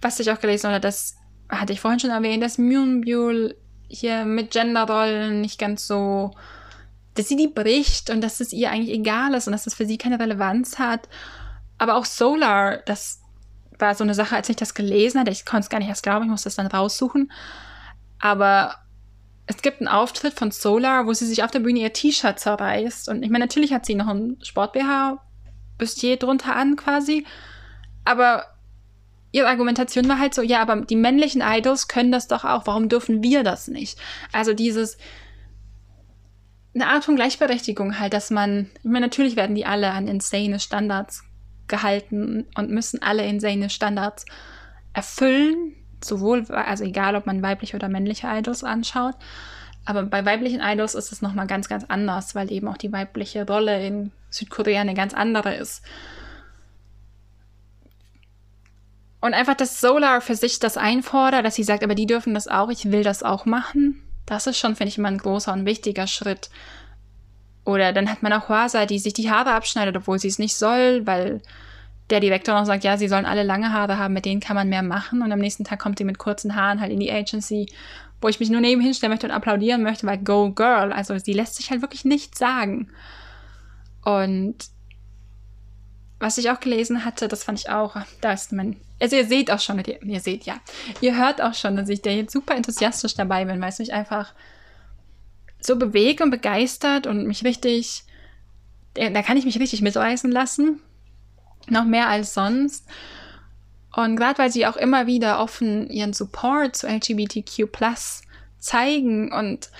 [0.00, 1.16] was ich auch gelesen habe, das
[1.48, 3.56] hatte ich vorhin schon erwähnt, dass Moonbull
[3.88, 6.32] hier mit Genderrollen nicht ganz so,
[7.14, 9.86] dass sie die bricht und dass es ihr eigentlich egal ist und dass es für
[9.86, 11.08] sie keine Relevanz hat.
[11.78, 13.20] Aber auch Solar, das
[13.78, 16.02] war so eine Sache, als ich das gelesen hatte, ich konnte es gar nicht erst
[16.02, 17.30] glauben, ich musste es dann raussuchen.
[18.18, 18.76] Aber
[19.46, 23.08] es gibt einen Auftritt von Solar, wo sie sich auf der Bühne ihr T-Shirt zerreißt.
[23.08, 27.26] Und ich meine, natürlich hat sie noch ein Sport-BH-Bustier drunter an quasi.
[28.04, 28.44] Aber
[29.32, 32.66] ihre Argumentation war halt so, ja, aber die männlichen Idols können das doch auch.
[32.66, 33.98] Warum dürfen wir das nicht?
[34.32, 34.96] Also dieses,
[36.76, 40.60] eine Art von Gleichberechtigung halt, dass man, ich meine, natürlich werden die alle an insane
[40.60, 41.24] Standards
[41.68, 44.26] gehalten und müssen alle insane Standards
[44.92, 45.74] erfüllen.
[46.04, 49.14] Sowohl, also egal, ob man weibliche oder männliche Idols anschaut.
[49.84, 53.46] Aber bei weiblichen Idols ist es nochmal ganz, ganz anders, weil eben auch die weibliche
[53.46, 55.82] Rolle in Südkorea eine ganz andere ist.
[59.20, 62.48] Und einfach, dass Solar für sich das einfordert, dass sie sagt, aber die dürfen das
[62.48, 64.02] auch, ich will das auch machen.
[64.26, 66.50] Das ist schon, finde ich, immer ein großer und wichtiger Schritt.
[67.64, 70.56] Oder dann hat man auch Huasa, die sich die Haare abschneidet, obwohl sie es nicht
[70.56, 71.40] soll, weil
[72.10, 74.68] der Direktor noch sagt, ja, sie sollen alle lange Haare haben, mit denen kann man
[74.68, 75.22] mehr machen.
[75.22, 77.68] Und am nächsten Tag kommt sie mit kurzen Haaren halt in die Agency,
[78.20, 81.32] wo ich mich nur nebenhin stellen möchte und applaudieren möchte, weil Go Girl, also sie
[81.32, 82.88] lässt sich halt wirklich nichts sagen.
[84.04, 84.56] Und
[86.18, 89.50] was ich auch gelesen hatte, das fand ich auch, da ist mein, also ihr seht
[89.50, 90.56] auch schon, ihr, ihr seht ja,
[91.00, 93.92] ihr hört auch schon, dass ich da jetzt super enthusiastisch dabei bin, weil es mich
[93.92, 94.32] einfach
[95.60, 98.04] so bewegt und begeistert und mich richtig,
[98.94, 100.80] da kann ich mich richtig mitreißen lassen.
[101.68, 102.86] Noch mehr als sonst.
[103.94, 107.68] Und gerade weil sie auch immer wieder offen ihren Support zu LGBTQ
[108.58, 109.70] zeigen und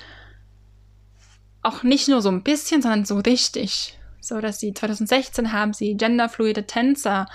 [1.62, 3.98] auch nicht nur so ein bisschen, sondern so richtig.
[4.20, 7.28] So dass sie 2016 haben sie genderfluide Tänzer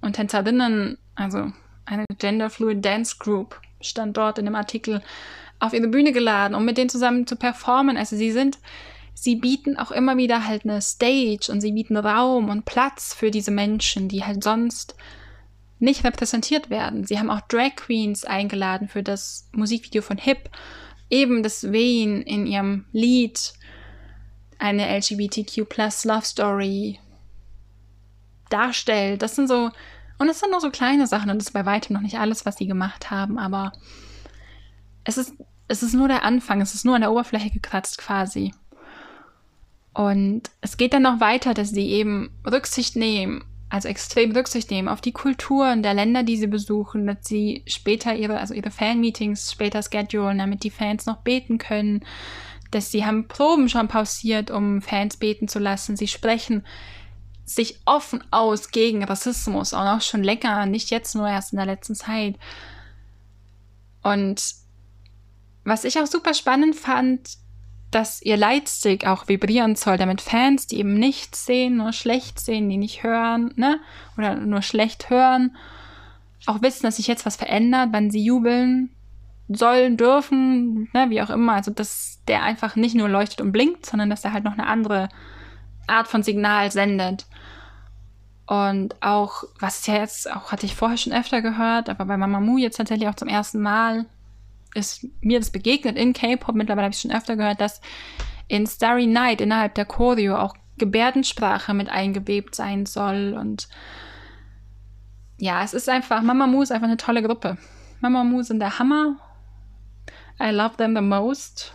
[0.00, 1.52] und Tänzerinnen, also
[1.84, 5.02] eine genderfluid Dance Group, stand dort in dem Artikel,
[5.60, 7.96] auf ihre Bühne geladen, um mit denen zusammen zu performen.
[7.96, 8.58] Also sie sind,
[9.22, 13.30] sie bieten auch immer wieder halt eine Stage und sie bieten Raum und Platz für
[13.30, 14.94] diese Menschen, die halt sonst
[15.78, 17.04] nicht repräsentiert werden.
[17.04, 20.50] Sie haben auch Drag Queens eingeladen für das Musikvideo von Hip,
[21.10, 23.52] eben das Wayne in ihrem Lied
[24.58, 25.66] eine LGBTQ
[26.04, 26.98] Love Story
[28.50, 29.22] darstellt.
[29.22, 29.70] Das sind so,
[30.18, 32.44] und es sind nur so kleine Sachen und das ist bei weitem noch nicht alles,
[32.44, 33.72] was sie gemacht haben, aber
[35.04, 35.34] es ist,
[35.68, 38.52] es ist nur der Anfang, es ist nur an der Oberfläche gekratzt quasi.
[39.98, 44.86] Und es geht dann noch weiter, dass sie eben Rücksicht nehmen, also extrem Rücksicht nehmen
[44.86, 49.50] auf die Kulturen der Länder, die sie besuchen, dass sie später ihre, also ihre Fan-Meetings
[49.50, 52.04] später schedulen, damit die Fans noch beten können,
[52.70, 55.96] dass sie haben Proben schon pausiert, um Fans beten zu lassen.
[55.96, 56.64] Sie sprechen
[57.44, 61.66] sich offen aus gegen Rassismus, auch noch schon länger, nicht jetzt nur erst in der
[61.66, 62.36] letzten Zeit.
[64.04, 64.54] Und
[65.64, 67.38] was ich auch super spannend fand,
[67.90, 72.68] dass ihr Lightstick auch vibrieren soll, damit Fans, die eben nichts sehen, nur schlecht sehen,
[72.68, 73.80] die nicht hören, ne,
[74.16, 75.56] oder nur schlecht hören,
[76.46, 78.90] auch wissen, dass sich jetzt was verändert, wann sie jubeln
[79.48, 81.54] sollen, dürfen, ne, wie auch immer.
[81.54, 84.66] Also, dass der einfach nicht nur leuchtet und blinkt, sondern dass er halt noch eine
[84.66, 85.08] andere
[85.86, 87.26] Art von Signal sendet.
[88.46, 92.56] Und auch, was ja jetzt, auch hatte ich vorher schon öfter gehört, aber bei Mamamoo
[92.56, 94.06] jetzt tatsächlich auch zum ersten Mal,
[94.74, 97.80] ist mir das begegnet in K-Pop, mittlerweile habe ich schon öfter gehört, dass
[98.48, 103.36] in Starry Night innerhalb der Choreo auch Gebärdensprache mit eingewebt sein soll.
[103.38, 103.68] Und
[105.36, 107.58] ja, es ist einfach, Mamamoo ist einfach eine tolle Gruppe.
[108.00, 109.16] Mamamoo sind der Hammer.
[110.40, 111.72] I love them the most.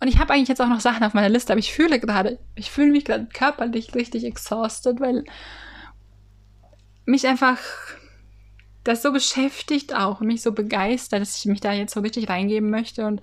[0.00, 2.38] Und ich habe eigentlich jetzt auch noch Sachen auf meiner Liste, aber ich fühle gerade,
[2.54, 5.24] ich fühle mich gerade körperlich richtig exhausted, weil
[7.04, 7.58] mich einfach
[8.84, 12.28] das so beschäftigt auch und mich so begeistert, dass ich mich da jetzt so richtig
[12.28, 13.20] reingeben möchte und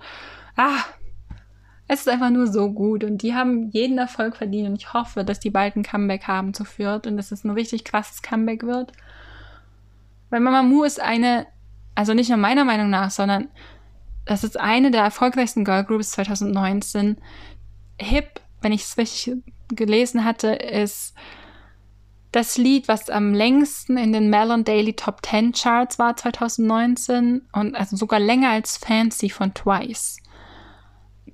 [0.56, 0.84] ah,
[1.88, 5.24] es ist einfach nur so gut und die haben jeden Erfolg verdient und ich hoffe,
[5.24, 8.62] dass die bald ein Comeback haben zu Fürth und dass es ein richtig krasses Comeback
[8.62, 8.92] wird.
[10.28, 11.46] Weil Mamamoo ist eine,
[11.94, 13.48] also nicht nur meiner Meinung nach, sondern
[14.26, 17.16] das ist eine der erfolgreichsten Girlgroups 2019.
[17.98, 21.14] Hip, wenn ich es richtig gelesen hatte, ist
[22.32, 27.74] das Lied, was am längsten in den Melon Daily Top 10 Charts war 2019 und
[27.74, 30.18] also sogar länger als Fancy von Twice.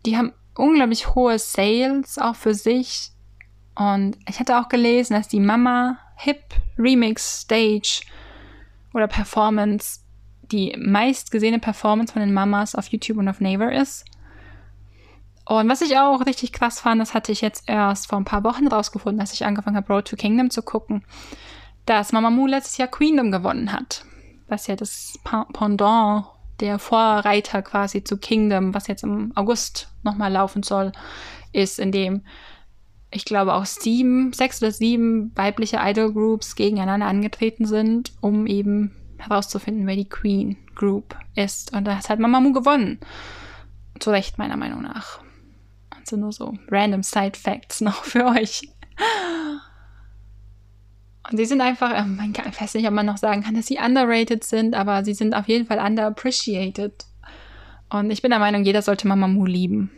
[0.07, 3.11] Die haben unglaublich hohe Sales auch für sich
[3.75, 6.43] und ich hatte auch gelesen, dass die Mama Hip
[6.79, 8.03] Remix Stage
[8.93, 10.01] oder Performance
[10.53, 14.05] die meistgesehene Performance von den Mamas auf YouTube und auf Naver ist.
[15.47, 18.45] Und was ich auch richtig krass fand, das hatte ich jetzt erst vor ein paar
[18.45, 21.05] Wochen rausgefunden, als ich angefangen habe, Road to Kingdom zu gucken,
[21.85, 24.05] dass Mamamoo letztes Jahr Queendom gewonnen hat.
[24.49, 25.19] Was ja das
[25.53, 26.27] Pendant,
[26.61, 30.93] der Vorreiter quasi zu Kingdom, was jetzt im August nochmal laufen soll,
[31.53, 32.23] ist, in dem
[33.11, 39.87] ich glaube auch sieben, sechs oder sieben weibliche Idol-Groups gegeneinander angetreten sind, um eben herauszufinden,
[39.87, 41.73] wer die Queen Group ist.
[41.73, 42.99] Und da hat Mamamoo gewonnen.
[44.01, 45.24] Zu Recht, meiner Meinung nach.
[46.05, 48.69] Also nur so random Side Facts noch für euch.
[51.31, 53.79] Und sie sind einfach, ähm, ich weiß nicht, ob man noch sagen kann, dass sie
[53.79, 57.07] underrated sind, aber sie sind auf jeden Fall underappreciated.
[57.89, 59.91] Und ich bin der Meinung, jeder sollte Mamamoo lieben.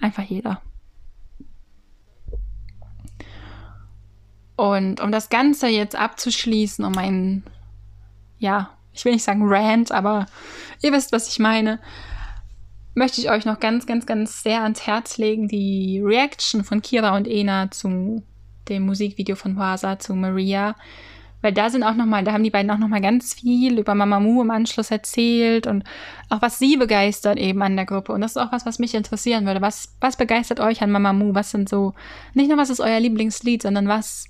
[0.00, 0.60] Einfach jeder.
[4.56, 7.44] Und um das Ganze jetzt abzuschließen, um meinen,
[8.38, 10.26] ja, ich will nicht sagen Rant, aber
[10.82, 11.80] ihr wisst, was ich meine,
[12.94, 17.16] möchte ich euch noch ganz, ganz, ganz sehr ans Herz legen, die Reaction von Kira
[17.16, 18.22] und Ena zu
[18.68, 20.74] dem Musikvideo von Wasa zu Maria.
[21.42, 24.40] Weil da sind auch nochmal, da haben die beiden auch nochmal ganz viel über Mamamoo
[24.40, 25.84] im Anschluss erzählt und
[26.30, 28.12] auch was sie begeistert eben an der Gruppe.
[28.12, 29.60] Und das ist auch was, was mich interessieren würde.
[29.60, 31.34] Was, was begeistert euch an Mamamoo?
[31.34, 31.92] Was sind so,
[32.32, 34.24] nicht nur was ist euer Lieblingslied, sondern was,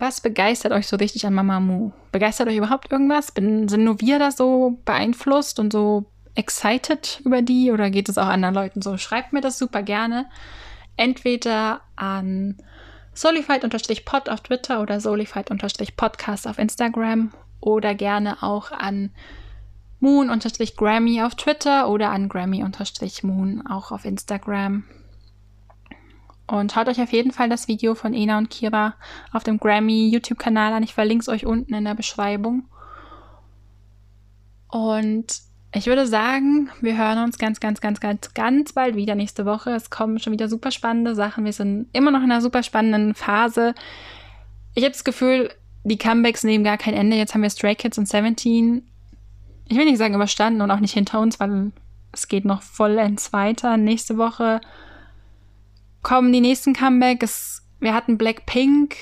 [0.00, 1.92] was begeistert euch so richtig an Mamamoo?
[2.10, 3.32] Begeistert euch überhaupt irgendwas?
[3.32, 8.18] Bin, sind nur wir da so beeinflusst und so excited über die oder geht es
[8.18, 8.96] auch anderen Leuten so?
[8.96, 10.26] Schreibt mir das super gerne.
[10.96, 12.56] Entweder an
[13.14, 19.10] solified-pod auf Twitter oder solified-podcast auf Instagram oder gerne auch an
[20.00, 24.84] moon-grammy auf Twitter oder an grammy-moon auch auf Instagram.
[26.50, 28.94] Und schaut euch auf jeden Fall das Video von Ena und Kira
[29.30, 30.82] auf dem Grammy YouTube-Kanal an.
[30.82, 32.64] Ich verlinke es euch unten in der Beschreibung.
[34.66, 35.26] Und
[35.72, 39.70] ich würde sagen, wir hören uns ganz, ganz, ganz, ganz, ganz bald wieder nächste Woche.
[39.70, 41.44] Es kommen schon wieder super spannende Sachen.
[41.44, 43.72] Wir sind immer noch in einer super spannenden Phase.
[44.74, 45.52] Ich habe das Gefühl,
[45.84, 47.16] die Comebacks nehmen gar kein Ende.
[47.16, 48.82] Jetzt haben wir Stray Kids und 17.
[49.68, 51.70] Ich will nicht sagen überstanden und auch nicht hinter uns, weil
[52.10, 53.76] es geht noch vollends weiter.
[53.76, 54.60] Nächste Woche
[56.02, 57.62] kommen die nächsten Comebacks.
[57.80, 58.96] Wir hatten Blackpink,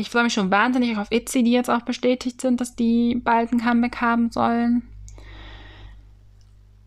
[0.00, 3.52] ich freue mich schon wahnsinnig auf Itzy, die jetzt auch bestätigt sind, dass die bald
[3.52, 4.82] ein Comeback haben sollen.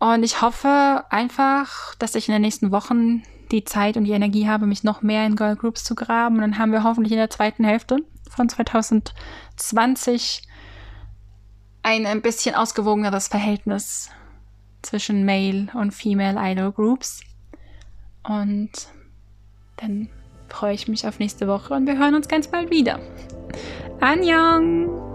[0.00, 3.22] Und ich hoffe einfach, dass ich in den nächsten Wochen
[3.52, 6.36] die Zeit und die Energie habe, mich noch mehr in Girl Groups zu graben.
[6.36, 7.98] Und dann haben wir hoffentlich in der zweiten Hälfte
[8.28, 10.42] von 2020
[11.82, 14.10] ein ein bisschen ausgewogeneres Verhältnis
[14.82, 17.20] zwischen Male und Female Idol Groups.
[18.28, 18.70] Und
[19.76, 20.08] dann
[20.48, 23.00] freue ich mich auf nächste Woche und wir hören uns ganz bald wieder.
[24.00, 25.13] Annyeong!